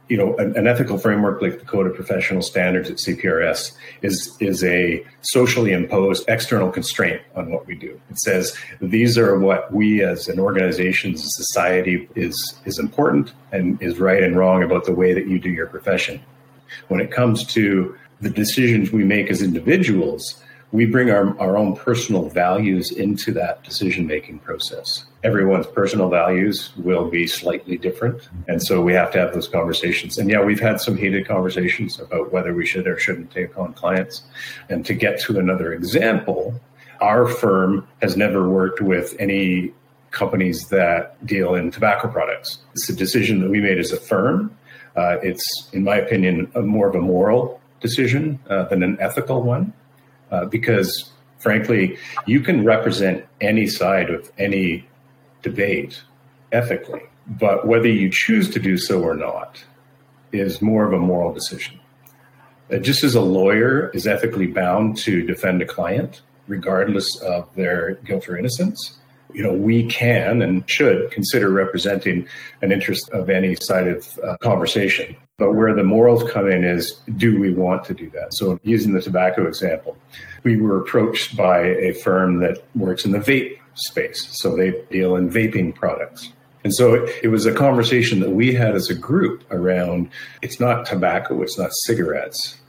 you 0.10 0.16
know 0.16 0.36
an, 0.38 0.56
an, 0.56 0.68
ethical 0.68 0.98
framework 0.98 1.42
like 1.42 1.60
the 1.60 1.66
code 1.66 1.86
of 1.86 1.94
professional 1.94 2.42
standards 2.42 2.90
at 2.90 2.96
cprs 2.96 3.74
is 4.04 4.38
is 4.40 4.64
a 4.64 5.06
socially 5.20 5.74
imposed 5.74 6.24
external 6.30 6.72
constraint 6.72 7.22
on 7.36 7.52
what 7.52 7.68
we 7.68 7.76
do 7.76 8.00
it 8.10 8.18
says 8.18 8.58
these 8.80 9.18
are 9.18 9.38
what 9.38 9.74
we 9.74 10.02
as 10.02 10.30
an 10.30 10.40
organization 10.40 11.14
as 11.14 11.26
a 11.26 11.30
society 11.30 12.08
is 12.16 12.58
is 12.64 12.80
important 12.80 13.34
and 13.52 13.82
is 13.82 14.00
right 14.00 14.24
and 14.24 14.38
wrong 14.38 14.64
about 14.64 14.86
the 14.86 14.94
way 14.94 15.14
that 15.14 15.28
you 15.28 15.40
do 15.40 15.50
your 15.50 15.68
profession 15.68 16.22
when 16.88 17.02
it 17.02 17.12
comes 17.12 17.46
to 17.46 17.94
the 18.22 18.30
decisions 18.30 18.92
we 18.92 19.04
make 19.04 19.30
as 19.30 19.42
individuals, 19.42 20.42
we 20.72 20.86
bring 20.86 21.10
our, 21.10 21.38
our 21.40 21.58
own 21.58 21.76
personal 21.76 22.30
values 22.30 22.92
into 22.92 23.32
that 23.34 23.64
decision 23.64 24.06
making 24.06 24.40
process. 24.40 25.06
Everyone's 25.24 25.68
personal 25.68 26.10
values 26.10 26.72
will 26.78 27.10
be 27.10 27.26
slightly 27.26 27.78
different. 27.78 28.30
And 28.48 28.62
so 28.62 28.82
we 28.82 28.94
have 28.94 29.12
to 29.14 29.20
have 29.20 29.34
those 29.34 29.48
conversations. 29.48 30.18
And 30.18 30.30
yeah, 30.30 30.44
we've 30.44 30.60
had 30.60 30.82
some 30.82 30.98
heated 30.98 31.28
conversations 31.28 32.00
about 32.00 32.32
whether 32.32 32.54
we 32.54 32.66
should 32.66 32.88
or 32.88 33.00
shouldn't 33.00 33.32
take 33.32 33.58
on 33.58 33.74
clients. 33.74 34.24
And 34.70 34.86
to 34.86 34.94
get 34.94 35.20
to 35.22 35.40
another 35.40 35.74
example, 35.74 36.60
our 37.02 37.28
firm 37.28 37.88
has 38.02 38.18
never 38.18 38.50
worked 38.50 38.82
with 38.82 39.16
any 39.20 39.74
companies 40.12 40.68
that 40.70 41.26
deal 41.26 41.56
in 41.56 41.72
tobacco 41.72 42.08
products. 42.08 42.60
It's 42.74 42.90
a 42.90 42.96
decision 42.96 43.40
that 43.42 43.50
we 43.50 43.62
made 43.62 43.78
as 43.78 43.92
a 43.92 43.98
firm 43.98 44.58
uh, 44.98 45.20
it's, 45.22 45.70
in 45.74 45.84
my 45.84 45.96
opinion, 45.96 46.52
more 46.56 46.90
of 46.90 46.96
a 46.96 47.02
moral 47.02 47.62
decision 47.80 48.40
uh, 48.50 48.64
than 48.64 48.82
an 48.82 48.98
ethical 49.00 49.44
one, 49.44 49.72
uh, 50.32 50.46
because 50.46 51.12
frankly, 51.40 51.98
you 52.26 52.42
can 52.42 52.64
represent 52.64 53.26
any 53.42 53.68
side 53.68 54.10
of 54.10 54.32
any 54.38 54.88
debate 55.42 56.02
ethically, 56.52 57.04
but 57.28 57.68
whether 57.68 57.88
you 57.88 58.10
choose 58.10 58.50
to 58.50 58.60
do 58.60 58.78
so 58.78 59.02
or 59.02 59.16
not 59.16 59.64
is 60.32 60.62
more 60.62 60.86
of 60.86 60.94
a 60.94 61.00
moral 61.00 61.34
decision. 61.34 61.80
Uh, 62.72 62.78
just 62.78 63.04
as 63.04 63.16
a 63.16 63.22
lawyer 63.22 63.90
is 63.94 64.08
ethically 64.08 64.48
bound 64.48 64.98
to 64.98 65.26
defend 65.26 65.62
a 65.62 65.66
client, 65.66 66.22
regardless 66.48 67.18
of 67.22 67.54
their 67.56 67.96
guilt 68.06 68.28
or 68.28 68.38
innocence, 68.38 68.98
you 69.34 69.44
know, 69.44 69.54
we 69.54 69.86
can 69.88 70.42
and 70.42 70.70
should 70.70 71.12
consider 71.12 71.50
representing 71.50 72.28
an 72.62 72.72
interest 72.72 73.10
of 73.12 73.30
any 73.30 73.56
side 73.56 73.88
of 73.88 74.20
uh, 74.20 74.38
conversation. 74.38 75.16
But 75.38 75.54
where 75.54 75.76
the 75.76 75.84
morals 75.84 76.28
come 76.32 76.50
in 76.50 76.64
is 76.64 77.00
do 77.16 77.40
we 77.40 77.54
want 77.54 77.84
to 77.86 77.94
do 77.94 78.10
that? 78.10 78.34
So, 78.34 78.60
using 78.64 78.94
the 78.94 79.02
tobacco 79.04 79.46
example, 79.46 79.96
we 80.44 80.60
were 80.60 80.82
approached 80.82 81.38
by 81.38 81.60
a 81.60 81.94
firm 81.94 82.40
that 82.40 82.64
works 82.76 83.06
in 83.06 83.12
the 83.12 83.20
vape 83.20 83.60
space. 83.76 84.28
So, 84.32 84.56
they 84.56 84.84
deal 84.90 85.16
in 85.16 85.30
vaping 85.30 85.76
products. 85.76 86.34
And 86.64 86.74
so 86.74 86.96
it, 86.96 87.20
it 87.22 87.28
was 87.28 87.46
a 87.46 87.54
conversation 87.54 88.20
that 88.22 88.32
we 88.32 88.52
had 88.52 88.74
as 88.74 88.90
a 88.90 88.96
group 88.96 89.44
around 89.52 90.10
it's 90.42 90.60
not 90.60 90.88
tobacco, 90.88 91.44
it's 91.44 91.58
not 91.58 91.70
cigarettes, 91.86 92.60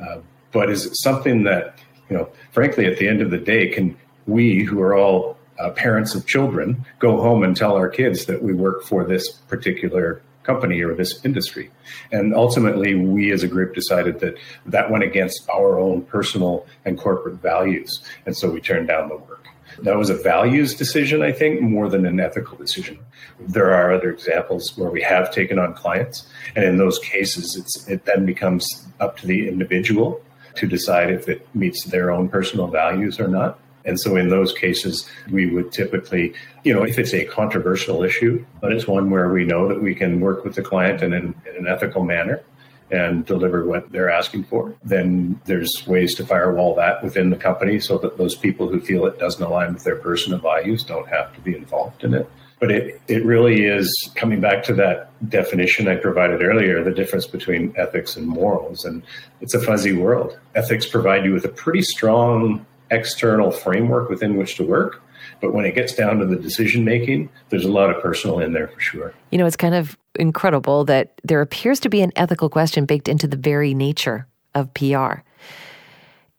uh, 0.00 0.18
but 0.52 0.70
is 0.70 0.86
it 0.86 0.94
something 0.94 1.42
that, 1.42 1.78
you 2.08 2.16
know, 2.16 2.30
frankly, 2.52 2.86
at 2.86 2.98
the 2.98 3.08
end 3.08 3.20
of 3.20 3.30
the 3.32 3.38
day, 3.38 3.66
can 3.68 3.96
we 4.28 4.62
who 4.62 4.80
are 4.80 4.94
all 4.94 5.36
uh, 5.58 5.70
parents 5.70 6.14
of 6.14 6.24
children 6.24 6.86
go 7.00 7.20
home 7.20 7.42
and 7.42 7.56
tell 7.56 7.74
our 7.76 7.88
kids 7.88 8.26
that 8.26 8.42
we 8.42 8.52
work 8.52 8.84
for 8.84 9.04
this 9.04 9.28
particular 9.48 10.22
company 10.42 10.80
or 10.82 10.94
this 10.94 11.24
industry. 11.24 11.70
And 12.10 12.34
ultimately, 12.34 12.94
we 12.94 13.32
as 13.32 13.42
a 13.42 13.48
group 13.48 13.74
decided 13.74 14.20
that 14.20 14.36
that 14.66 14.90
went 14.90 15.04
against 15.04 15.48
our 15.48 15.78
own 15.78 16.02
personal 16.02 16.66
and 16.84 16.98
corporate 16.98 17.36
values. 17.36 18.02
And 18.26 18.36
so 18.36 18.50
we 18.50 18.60
turned 18.60 18.88
down 18.88 19.08
the 19.08 19.16
work. 19.16 19.46
That 19.82 19.96
was 19.96 20.10
a 20.10 20.14
values 20.14 20.74
decision, 20.74 21.22
I 21.22 21.32
think, 21.32 21.60
more 21.60 21.88
than 21.88 22.04
an 22.04 22.20
ethical 22.20 22.58
decision. 22.58 22.98
There 23.40 23.72
are 23.72 23.92
other 23.92 24.10
examples 24.10 24.72
where 24.76 24.90
we 24.90 25.00
have 25.02 25.32
taken 25.32 25.58
on 25.58 25.74
clients, 25.74 26.28
and 26.54 26.64
in 26.64 26.76
those 26.76 26.98
cases, 26.98 27.86
it 27.88 28.04
then 28.04 28.26
becomes 28.26 28.68
up 29.00 29.16
to 29.18 29.26
the 29.26 29.48
individual 29.48 30.20
to 30.56 30.66
decide 30.66 31.10
if 31.10 31.28
it 31.28 31.48
meets 31.54 31.84
their 31.84 32.10
own 32.10 32.28
personal 32.28 32.66
values 32.66 33.18
or 33.18 33.28
not. 33.28 33.58
And 33.84 34.00
so 34.00 34.16
in 34.16 34.28
those 34.28 34.52
cases, 34.52 35.08
we 35.30 35.46
would 35.46 35.72
typically, 35.72 36.34
you 36.64 36.72
know, 36.72 36.82
if 36.82 36.98
it's 36.98 37.14
a 37.14 37.24
controversial 37.24 38.02
issue, 38.02 38.44
but 38.60 38.72
it's 38.72 38.86
one 38.86 39.10
where 39.10 39.28
we 39.30 39.44
know 39.44 39.68
that 39.68 39.82
we 39.82 39.94
can 39.94 40.20
work 40.20 40.44
with 40.44 40.54
the 40.54 40.62
client 40.62 41.02
in 41.02 41.12
an, 41.12 41.34
in 41.48 41.56
an 41.56 41.66
ethical 41.66 42.04
manner 42.04 42.42
and 42.92 43.24
deliver 43.24 43.64
what 43.64 43.90
they're 43.90 44.10
asking 44.10 44.44
for, 44.44 44.74
then 44.84 45.40
there's 45.46 45.86
ways 45.86 46.14
to 46.14 46.26
firewall 46.26 46.74
that 46.74 47.02
within 47.02 47.30
the 47.30 47.36
company 47.36 47.80
so 47.80 47.96
that 47.98 48.18
those 48.18 48.34
people 48.36 48.68
who 48.68 48.80
feel 48.80 49.06
it 49.06 49.18
doesn't 49.18 49.42
align 49.42 49.72
with 49.72 49.82
their 49.82 49.96
personal 49.96 50.38
values 50.38 50.84
don't 50.84 51.08
have 51.08 51.34
to 51.34 51.40
be 51.40 51.56
involved 51.56 52.04
in 52.04 52.12
it. 52.12 52.28
But 52.60 52.70
it, 52.70 53.00
it 53.08 53.24
really 53.24 53.64
is 53.64 54.10
coming 54.14 54.40
back 54.40 54.62
to 54.64 54.74
that 54.74 55.10
definition 55.28 55.88
I 55.88 55.96
provided 55.96 56.42
earlier 56.42 56.84
the 56.84 56.92
difference 56.92 57.26
between 57.26 57.74
ethics 57.76 58.14
and 58.14 58.26
morals. 58.28 58.84
And 58.84 59.02
it's 59.40 59.54
a 59.54 59.60
fuzzy 59.60 59.94
world. 59.94 60.38
Ethics 60.54 60.86
provide 60.86 61.24
you 61.24 61.32
with 61.32 61.44
a 61.44 61.48
pretty 61.48 61.82
strong 61.82 62.64
external 62.92 63.50
framework 63.50 64.08
within 64.08 64.36
which 64.36 64.56
to 64.56 64.64
work. 64.64 65.02
But 65.40 65.52
when 65.52 65.64
it 65.64 65.74
gets 65.74 65.94
down 65.94 66.18
to 66.18 66.26
the 66.26 66.36
decision 66.36 66.84
making, 66.84 67.28
there's 67.48 67.64
a 67.64 67.70
lot 67.70 67.90
of 67.90 68.00
personal 68.00 68.38
in 68.38 68.52
there 68.52 68.68
for 68.68 68.80
sure. 68.80 69.14
You 69.30 69.38
know, 69.38 69.46
it's 69.46 69.56
kind 69.56 69.74
of 69.74 69.98
incredible 70.14 70.84
that 70.84 71.20
there 71.24 71.40
appears 71.40 71.80
to 71.80 71.88
be 71.88 72.00
an 72.00 72.12
ethical 72.14 72.48
question 72.48 72.84
baked 72.84 73.08
into 73.08 73.26
the 73.26 73.36
very 73.36 73.74
nature 73.74 74.26
of 74.54 74.72
PR. 74.74 75.22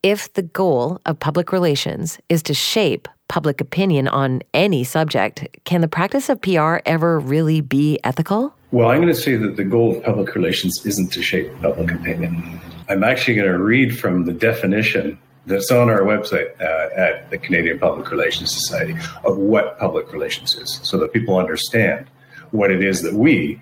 If 0.04 0.34
the 0.34 0.42
goal 0.42 1.02
of 1.06 1.20
public 1.20 1.52
relations 1.52 2.20
is 2.30 2.44
to 2.44 2.54
shape 2.54 3.08
public 3.30 3.62
opinion 3.62 4.08
on 4.08 4.42
any 4.54 4.84
subject, 4.84 5.48
can 5.64 5.82
the 5.82 5.88
practice 5.88 6.30
of 6.30 6.42
PR 6.42 6.78
ever 6.86 7.20
really 7.20 7.62
be 7.62 8.00
ethical? 8.04 8.54
Well, 8.72 8.90
I'm 8.90 9.02
going 9.02 9.14
to 9.14 9.20
say 9.20 9.36
that 9.38 9.56
the 9.56 9.64
goal 9.64 9.96
of 9.96 10.04
public 10.04 10.36
relations 10.36 10.86
isn't 10.86 11.12
to 11.14 11.22
shape 11.22 11.50
public 11.62 11.92
opinion. 11.92 12.60
I'm 12.90 13.04
actually 13.04 13.36
going 13.36 13.52
to 13.52 13.58
read 13.58 13.98
from 13.98 14.26
the 14.26 14.34
definition 14.34 15.18
that's 15.46 15.72
on 15.72 15.90
our 15.90 16.02
website 16.02 16.60
uh, 16.62 16.90
at 16.96 17.30
the 17.30 17.38
Canadian 17.38 17.80
Public 17.80 18.10
Relations 18.12 18.52
Society 18.52 18.96
of 19.26 19.38
what 19.38 19.78
public 19.78 20.12
relations 20.14 20.56
is 20.56 20.80
so 20.84 20.98
that 20.98 21.12
people 21.12 21.38
understand 21.38 22.08
what 22.52 22.72
it 22.72 22.84
is 22.84 23.02
that 23.02 23.14
we 23.14 23.62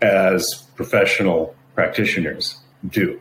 as 0.00 0.66
professional 0.74 1.54
practitioners 1.74 2.56
do. 2.88 3.20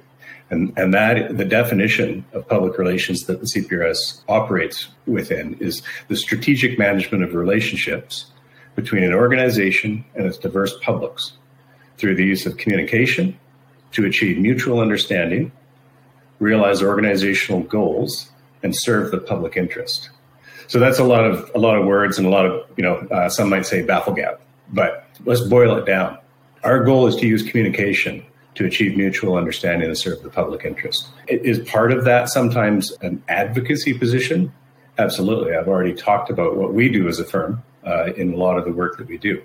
And, 0.50 0.74
and 0.78 0.94
that 0.94 1.38
the 1.38 1.46
definition 1.46 2.26
of 2.34 2.48
public 2.48 2.78
relations 2.78 3.24
that 3.24 3.40
the 3.40 3.46
CPRS 3.46 4.22
operates 4.28 4.90
within 5.06 5.56
is 5.60 5.82
the 6.10 6.18
strategic 6.18 6.78
management 6.78 7.24
of 7.24 7.34
relationships 7.36 8.26
between 8.76 9.04
an 9.04 9.14
organization 9.14 10.04
and 10.16 10.26
its 10.26 10.38
diverse 10.38 10.74
publics 10.82 11.34
through 11.98 12.16
the 12.16 12.26
use 12.26 12.46
of 12.46 12.58
communication 12.58 13.38
to 13.94 14.06
achieve 14.06 14.38
mutual 14.38 14.80
understanding 14.80 15.52
realize 16.42 16.82
organizational 16.82 17.62
goals, 17.62 18.30
and 18.64 18.76
serve 18.76 19.12
the 19.12 19.20
public 19.20 19.56
interest. 19.56 20.10
So 20.68 20.80
that's 20.80 21.00
a 21.00 21.04
lot 21.04 21.26
of 21.26 21.50
a 21.56 21.60
lot 21.60 21.78
of 21.78 21.86
words 21.86 22.18
and 22.18 22.28
a 22.28 22.30
lot 22.30 22.46
of 22.46 22.66
you 22.76 22.84
know 22.84 22.96
uh, 23.12 23.30
some 23.30 23.50
might 23.50 23.66
say 23.66 23.84
bafflegab, 23.84 24.38
but 24.74 25.08
let's 25.26 25.42
boil 25.42 25.78
it 25.78 25.86
down. 25.86 26.18
Our 26.64 26.84
goal 26.84 27.08
is 27.08 27.16
to 27.18 27.28
use 27.28 27.44
communication 27.44 28.26
to 28.56 28.66
achieve 28.66 28.98
mutual 28.98 29.36
understanding 29.36 29.88
and 29.88 29.98
serve 29.98 30.22
the 30.24 30.30
public 30.30 30.66
interest. 30.66 31.08
It 31.28 31.46
is 31.46 31.60
part 31.60 31.92
of 31.92 32.04
that 32.04 32.30
sometimes 32.30 32.92
an 33.02 33.24
advocacy 33.30 33.94
position? 33.94 34.54
Absolutely. 34.98 35.56
I've 35.56 35.70
already 35.70 35.94
talked 35.94 36.30
about 36.30 36.58
what 36.58 36.74
we 36.74 36.90
do 36.90 37.08
as 37.08 37.18
a 37.18 37.24
firm 37.24 37.64
uh, 37.86 38.12
in 38.14 38.34
a 38.34 38.36
lot 38.36 38.58
of 38.58 38.66
the 38.66 38.72
work 38.72 38.98
that 38.98 39.08
we 39.08 39.18
do. 39.18 39.42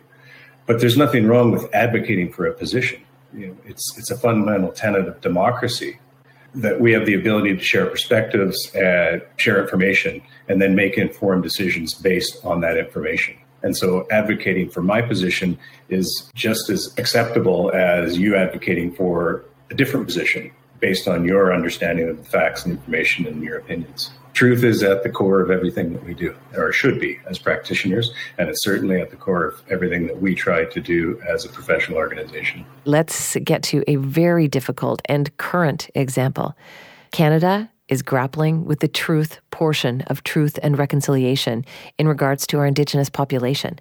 But 0.67 0.81
there's 0.81 0.97
nothing 0.97 1.29
wrong 1.29 1.53
with 1.53 1.73
advocating 1.73 2.33
for 2.33 2.47
a 2.47 2.53
position. 2.53 3.01
You 3.33 3.49
know, 3.49 3.57
it's 3.65 3.97
it's 3.97 4.11
a 4.11 4.17
fundamental 4.17 4.73
tenet 4.73 5.07
of 5.07 5.21
democracy 5.21 5.99
that 6.57 6.81
we 6.81 6.93
have 6.93 7.07
the 7.07 7.15
ability 7.15 7.55
to 7.55 7.63
share 7.63 7.87
perspectives, 7.87 8.71
and 8.75 9.23
share 9.37 9.61
information, 9.61 10.23
and 10.49 10.61
then 10.61 10.75
make 10.75 10.99
informed 10.99 11.43
decisions 11.43 11.95
based 11.95 12.45
on 12.45 12.61
that 12.63 12.77
information. 12.77 13.37
And 13.63 13.77
so 13.77 14.07
advocating 14.11 14.71
for 14.71 14.83
my 14.83 15.03
position 15.03 15.59
is 15.89 16.31
just 16.35 16.71
as 16.71 16.93
acceptable 16.99 17.71
as 17.73 18.19
you 18.19 18.37
advocating 18.37 18.95
for 18.95 19.45
a 19.71 19.75
different 19.75 20.07
position 20.07 20.53
based 20.81 21.09
on 21.09 21.25
your 21.25 21.53
understanding 21.53 22.09
of 22.09 22.19
the 22.19 22.31
facts 22.31 22.65
and 22.65 22.77
information 22.77 23.27
and 23.27 23.43
your 23.43 23.59
opinions. 23.59 24.11
Truth 24.33 24.65
is 24.65 24.83
at 24.83 25.03
the 25.03 25.09
core 25.09 25.41
of 25.41 25.51
everything 25.51 25.95
that 25.95 26.05
we 26.05 26.13
do, 26.13 26.35
or 26.55 26.71
should 26.71 27.01
be 27.01 27.19
as 27.27 27.39
practitioners, 27.39 28.13
and 28.37 28.51
it's 28.51 28.63
certainly 28.63 29.01
at 29.01 29.09
the 29.11 29.17
core 29.17 29.47
of 29.47 29.63
everything 29.71 30.07
that 30.09 30.21
we 30.21 30.35
try 30.35 30.67
to 30.67 30.81
do 30.81 31.19
as 31.27 31.47
a 31.47 31.49
professional 31.49 31.97
organization. 31.97 32.67
Let's 32.85 33.37
get 33.37 33.63
to 33.65 33.83
a 33.89 33.97
very 33.97 34.47
difficult 34.47 35.01
and 35.07 35.35
current 35.39 35.89
example. 35.95 36.55
Canada 37.13 37.71
is 37.89 38.03
grappling 38.03 38.67
with 38.67 38.81
the 38.81 38.89
truth 38.89 39.41
portion 39.51 40.03
of 40.09 40.23
truth 40.23 40.59
and 40.63 40.77
reconciliation 40.77 41.65
in 41.99 42.07
regards 42.07 42.47
to 42.49 42.59
our 42.59 42.67
Indigenous 42.67 43.09
population. 43.09 43.79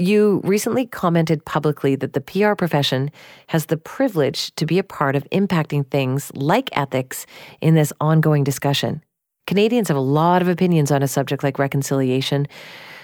You 0.00 0.40
recently 0.44 0.86
commented 0.86 1.44
publicly 1.44 1.96
that 1.96 2.12
the 2.12 2.20
PR 2.20 2.54
profession 2.54 3.10
has 3.48 3.66
the 3.66 3.76
privilege 3.76 4.54
to 4.54 4.64
be 4.64 4.78
a 4.78 4.84
part 4.84 5.16
of 5.16 5.28
impacting 5.30 5.84
things 5.90 6.30
like 6.36 6.70
ethics 6.70 7.26
in 7.60 7.74
this 7.74 7.92
ongoing 8.00 8.44
discussion. 8.44 9.02
Canadians 9.48 9.88
have 9.88 9.96
a 9.96 10.00
lot 10.00 10.40
of 10.40 10.46
opinions 10.46 10.92
on 10.92 11.02
a 11.02 11.08
subject 11.08 11.42
like 11.42 11.58
reconciliation. 11.58 12.46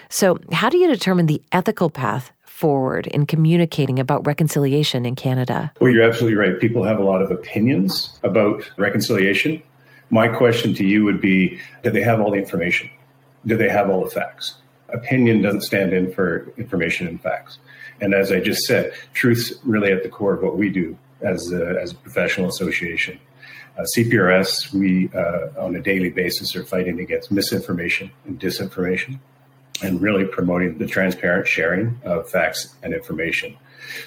So, 0.09 0.39
how 0.53 0.69
do 0.69 0.79
you 0.79 0.87
determine 0.87 1.27
the 1.27 1.43
ethical 1.51 1.91
path 1.91 2.31
forward 2.45 3.09
in 3.09 3.27
communicating 3.27 3.99
about 3.99 4.25
reconciliation 4.25 5.05
in 5.05 5.17
Canada? 5.17 5.73
Well, 5.81 5.91
you're 5.91 6.05
absolutely 6.05 6.37
right. 6.37 6.61
People 6.61 6.85
have 6.85 7.01
a 7.01 7.05
lot 7.05 7.23
of 7.23 7.33
opinions 7.33 8.17
about 8.23 8.71
reconciliation. 8.77 9.61
My 10.11 10.29
question 10.29 10.75
to 10.75 10.87
you 10.87 11.03
would 11.03 11.21
be 11.21 11.59
do 11.83 11.91
they 11.91 12.03
have 12.03 12.21
all 12.21 12.31
the 12.31 12.39
information? 12.39 12.89
Do 13.47 13.57
they 13.57 13.69
have 13.69 13.91
all 13.91 14.05
the 14.05 14.11
facts? 14.11 14.59
Opinion 14.89 15.43
doesn't 15.43 15.63
stand 15.63 15.93
in 15.93 16.13
for 16.13 16.53
information 16.57 17.07
and 17.07 17.21
facts. 17.21 17.59
And 18.01 18.15
as 18.15 18.33
I 18.33 18.41
just 18.41 18.63
said, 18.63 18.93
truth's 19.13 19.53
really 19.65 19.93
at 19.93 20.03
the 20.03 20.09
core 20.09 20.35
of 20.35 20.43
what 20.43 20.57
we 20.57 20.69
do 20.69 20.97
as 21.21 21.53
a, 21.53 21.81
as 21.81 21.93
a 21.93 21.95
professional 21.97 22.49
association. 22.49 23.19
Uh, 23.79 23.85
CPRS, 23.97 24.73
we 24.73 25.11
uh, 25.15 25.49
on 25.59 25.75
a 25.75 25.81
daily 25.81 26.11
basis 26.11 26.55
are 26.55 26.65
fighting 26.65 27.01
against 27.01 27.33
misinformation 27.33 28.11
and 28.25 28.39
disinformation 28.39 29.19
and 29.83 30.01
really 30.01 30.25
promoting 30.25 30.79
the 30.79 30.87
transparent 30.87 31.49
sharing 31.49 32.01
of 32.05 32.29
facts 32.31 32.77
and 32.83 32.95
information. 32.95 33.57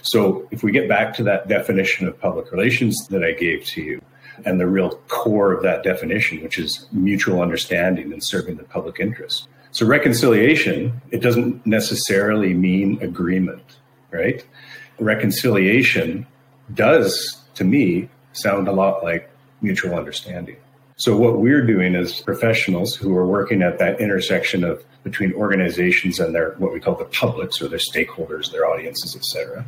So, 0.02 0.48
if 0.52 0.64
we 0.64 0.72
get 0.72 0.88
back 0.88 1.14
to 1.16 1.24
that 1.24 1.48
definition 1.50 2.08
of 2.08 2.20
public 2.20 2.52
relations 2.52 3.08
that 3.10 3.24
I 3.24 3.34
gave 3.34 3.66
to 3.66 3.82
you, 3.82 4.02
and 4.46 4.60
the 4.60 4.68
real 4.68 4.92
core 5.08 5.52
of 5.52 5.64
that 5.64 5.84
definition, 5.84 6.42
which 6.42 6.58
is 6.58 6.88
mutual 6.92 7.42
understanding 7.42 8.14
and 8.14 8.24
serving 8.24 8.56
the 8.58 8.64
public 8.64 9.00
interest, 9.00 9.48
so 9.72 9.86
reconciliation, 9.86 11.02
it 11.12 11.22
doesn't 11.22 11.66
necessarily 11.66 12.54
mean 12.54 13.02
agreement, 13.02 13.78
right? 14.12 14.46
Reconciliation 15.00 16.26
does, 16.74 17.44
to 17.56 17.64
me, 17.64 18.10
sound 18.34 18.68
a 18.68 18.72
lot 18.72 19.04
like 19.04 19.30
mutual 19.62 19.96
understanding. 19.96 20.58
So 20.96 21.16
what 21.16 21.40
we're 21.40 21.66
doing 21.66 21.96
as 21.96 22.22
professionals 22.22 22.96
who 22.96 23.16
are 23.16 23.26
working 23.26 23.62
at 23.62 23.78
that 23.78 24.02
intersection 24.02 24.64
of 24.64 24.84
between 25.04 25.32
organizations 25.34 26.20
and 26.20 26.34
their 26.34 26.52
what 26.58 26.74
we 26.74 26.80
call 26.80 26.96
the 26.96 27.06
publics 27.06 27.62
or 27.62 27.68
their 27.68 27.80
stakeholders, 27.80 28.52
their 28.52 28.66
audiences, 28.66 29.16
et 29.16 29.24
cetera, 29.24 29.66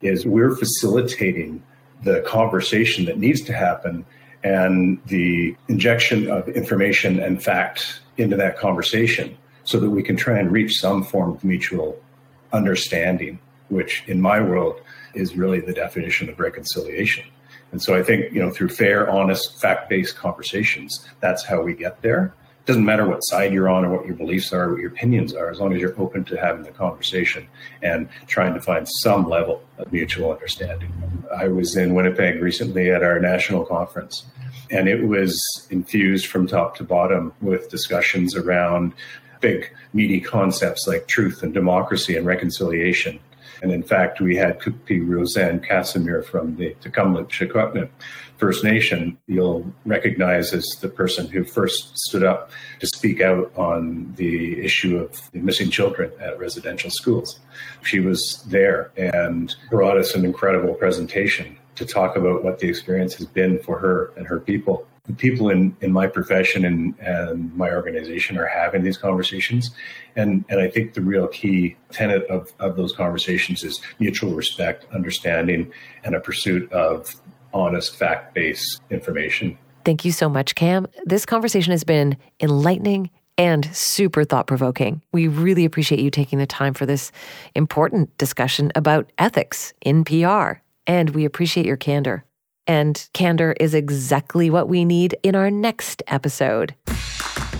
is 0.00 0.24
we're 0.24 0.54
facilitating 0.54 1.62
the 2.04 2.20
conversation 2.22 3.04
that 3.06 3.18
needs 3.18 3.40
to 3.42 3.52
happen 3.52 4.06
and 4.42 5.00
the 5.06 5.54
injection 5.68 6.30
of 6.30 6.48
information 6.48 7.20
and 7.20 7.42
fact 7.42 8.00
into 8.16 8.36
that 8.36 8.58
conversation 8.58 9.36
so 9.64 9.78
that 9.78 9.90
we 9.90 10.02
can 10.02 10.16
try 10.16 10.38
and 10.38 10.50
reach 10.50 10.80
some 10.80 11.02
form 11.02 11.30
of 11.30 11.44
mutual 11.44 12.00
understanding, 12.52 13.38
which 13.68 14.02
in 14.06 14.20
my 14.20 14.40
world 14.40 14.80
is 15.14 15.36
really 15.36 15.60
the 15.60 15.72
definition 15.72 16.28
of 16.28 16.40
reconciliation. 16.40 17.24
And 17.72 17.80
so 17.80 17.94
I 17.94 18.02
think, 18.02 18.32
you 18.32 18.40
know, 18.40 18.50
through 18.50 18.70
fair, 18.70 19.08
honest, 19.08 19.60
fact 19.60 19.88
based 19.88 20.16
conversations, 20.16 21.06
that's 21.20 21.44
how 21.44 21.62
we 21.62 21.74
get 21.74 22.02
there. 22.02 22.34
It 22.60 22.66
doesn't 22.66 22.84
matter 22.84 23.08
what 23.08 23.20
side 23.20 23.52
you're 23.52 23.70
on 23.70 23.84
or 23.84 23.96
what 23.96 24.06
your 24.06 24.14
beliefs 24.14 24.52
are, 24.52 24.70
what 24.70 24.80
your 24.80 24.90
opinions 24.90 25.34
are, 25.34 25.50
as 25.50 25.58
long 25.58 25.72
as 25.72 25.80
you're 25.80 25.98
open 26.00 26.24
to 26.26 26.36
having 26.36 26.62
the 26.62 26.70
conversation 26.70 27.48
and 27.82 28.08
trying 28.26 28.52
to 28.54 28.60
find 28.60 28.86
some 28.86 29.28
level 29.28 29.62
of 29.78 29.90
mutual 29.92 30.30
understanding. 30.30 30.92
I 31.34 31.48
was 31.48 31.76
in 31.76 31.94
Winnipeg 31.94 32.40
recently 32.42 32.90
at 32.90 33.02
our 33.02 33.18
national 33.18 33.64
conference, 33.64 34.26
and 34.70 34.88
it 34.88 35.02
was 35.06 35.66
infused 35.70 36.26
from 36.26 36.46
top 36.46 36.76
to 36.76 36.84
bottom 36.84 37.32
with 37.40 37.70
discussions 37.70 38.36
around 38.36 38.92
big 39.40 39.72
meaty 39.94 40.20
concepts 40.20 40.86
like 40.86 41.08
truth 41.08 41.42
and 41.42 41.54
democracy 41.54 42.16
and 42.16 42.26
reconciliation. 42.26 43.18
And 43.62 43.72
in 43.72 43.82
fact, 43.82 44.20
we 44.20 44.36
had 44.36 44.58
Kupi 44.58 45.06
Rosanne 45.06 45.60
Casimir 45.60 46.22
from 46.22 46.56
the 46.56 46.74
Tecumseh 46.80 47.88
First 48.38 48.64
Nation. 48.64 49.18
You'll 49.26 49.70
recognize 49.84 50.54
as 50.54 50.66
the 50.80 50.88
person 50.88 51.28
who 51.28 51.44
first 51.44 51.98
stood 51.98 52.24
up 52.24 52.50
to 52.80 52.86
speak 52.86 53.20
out 53.20 53.52
on 53.56 54.14
the 54.16 54.62
issue 54.64 54.98
of 54.98 55.30
the 55.32 55.40
missing 55.40 55.70
children 55.70 56.10
at 56.20 56.38
residential 56.38 56.90
schools. 56.90 57.38
She 57.82 58.00
was 58.00 58.42
there 58.48 58.92
and 58.96 59.54
brought 59.70 59.98
us 59.98 60.14
an 60.14 60.24
incredible 60.24 60.74
presentation 60.74 61.58
to 61.74 61.84
talk 61.84 62.16
about 62.16 62.42
what 62.42 62.58
the 62.58 62.68
experience 62.68 63.14
has 63.14 63.26
been 63.26 63.58
for 63.58 63.78
her 63.78 64.12
and 64.16 64.26
her 64.26 64.40
people. 64.40 64.86
The 65.04 65.12
people 65.14 65.50
in, 65.50 65.76
in 65.80 65.92
my 65.92 66.06
profession 66.06 66.64
and, 66.64 66.98
and 67.00 67.54
my 67.56 67.70
organization 67.70 68.36
are 68.38 68.46
having 68.46 68.82
these 68.82 68.98
conversations. 68.98 69.70
And, 70.16 70.44
and 70.48 70.60
I 70.60 70.68
think 70.68 70.94
the 70.94 71.00
real 71.00 71.26
key 71.28 71.76
tenet 71.90 72.24
of, 72.24 72.52
of 72.60 72.76
those 72.76 72.92
conversations 72.92 73.64
is 73.64 73.80
mutual 73.98 74.34
respect, 74.34 74.86
understanding, 74.92 75.72
and 76.04 76.14
a 76.14 76.20
pursuit 76.20 76.70
of 76.72 77.14
honest, 77.52 77.96
fact 77.96 78.34
based 78.34 78.80
information. 78.90 79.58
Thank 79.84 80.04
you 80.04 80.12
so 80.12 80.28
much, 80.28 80.54
Cam. 80.54 80.86
This 81.04 81.24
conversation 81.24 81.72
has 81.72 81.84
been 81.84 82.16
enlightening 82.40 83.10
and 83.38 83.74
super 83.74 84.22
thought 84.22 84.46
provoking. 84.46 85.00
We 85.12 85.26
really 85.26 85.64
appreciate 85.64 86.00
you 86.00 86.10
taking 86.10 86.38
the 86.38 86.46
time 86.46 86.74
for 86.74 86.84
this 86.84 87.10
important 87.54 88.16
discussion 88.18 88.70
about 88.74 89.10
ethics 89.16 89.72
in 89.80 90.04
PR 90.04 90.60
and 90.86 91.10
we 91.10 91.24
appreciate 91.24 91.66
your 91.66 91.76
candor. 91.76 92.24
And 92.70 93.04
candor 93.14 93.56
is 93.58 93.74
exactly 93.74 94.48
what 94.48 94.68
we 94.68 94.84
need 94.84 95.16
in 95.24 95.34
our 95.34 95.50
next 95.50 96.04
episode. 96.06 96.72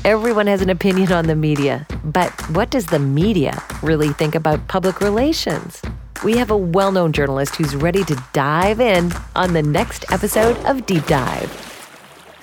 Everyone 0.04 0.46
has 0.46 0.62
an 0.62 0.70
opinion 0.70 1.10
on 1.10 1.26
the 1.26 1.34
media, 1.34 1.84
but 2.04 2.30
what 2.50 2.70
does 2.70 2.86
the 2.86 3.00
media 3.00 3.60
really 3.82 4.10
think 4.10 4.36
about 4.36 4.68
public 4.68 5.00
relations? 5.00 5.82
We 6.22 6.36
have 6.36 6.52
a 6.52 6.56
well 6.56 6.92
known 6.92 7.12
journalist 7.12 7.56
who's 7.56 7.74
ready 7.74 8.04
to 8.04 8.22
dive 8.32 8.80
in 8.80 9.10
on 9.34 9.52
the 9.52 9.64
next 9.64 10.04
episode 10.12 10.56
of 10.64 10.86
Deep 10.86 11.04
Dive. 11.06 11.50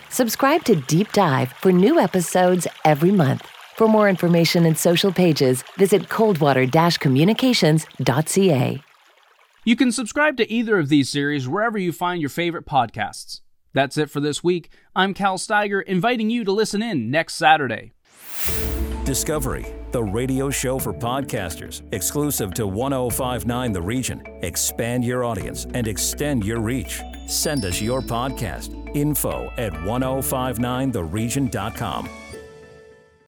Subscribe 0.09 0.65
to 0.65 0.75
Deep 0.75 1.13
Dive 1.13 1.53
for 1.61 1.71
new 1.71 1.97
episodes 2.01 2.67
every 2.83 3.11
month. 3.11 3.47
For 3.77 3.87
more 3.87 4.09
information 4.09 4.65
and 4.65 4.77
social 4.77 5.13
pages, 5.13 5.63
visit 5.77 6.09
coldwater 6.09 6.67
communications.ca. 6.99 8.86
You 9.67 9.75
can 9.75 9.91
subscribe 9.91 10.37
to 10.37 10.49
either 10.49 10.79
of 10.79 10.87
these 10.87 11.09
series 11.09 11.45
wherever 11.45 11.77
you 11.77 11.91
find 11.91 12.21
your 12.21 12.29
favorite 12.29 12.65
podcasts. 12.65 13.41
That's 13.73 13.97
it 13.97 14.09
for 14.09 14.21
this 14.21 14.41
week. 14.41 14.71
I'm 14.95 15.13
Cal 15.13 15.37
Steiger, 15.37 15.83
inviting 15.83 16.29
you 16.29 16.45
to 16.45 16.53
listen 16.53 16.81
in 16.81 17.11
next 17.11 17.33
Saturday. 17.33 17.91
Discovery, 19.03 19.65
the 19.91 20.01
radio 20.01 20.49
show 20.49 20.79
for 20.79 20.93
podcasters, 20.93 21.81
exclusive 21.91 22.53
to 22.53 22.65
1059 22.65 23.73
The 23.73 23.81
Region. 23.81 24.23
Expand 24.41 25.03
your 25.03 25.25
audience 25.25 25.67
and 25.73 25.85
extend 25.85 26.45
your 26.45 26.61
reach. 26.61 27.01
Send 27.27 27.65
us 27.65 27.81
your 27.81 27.99
podcast, 27.99 28.95
info 28.95 29.51
at 29.57 29.73
1059theregion.com. 29.73 32.09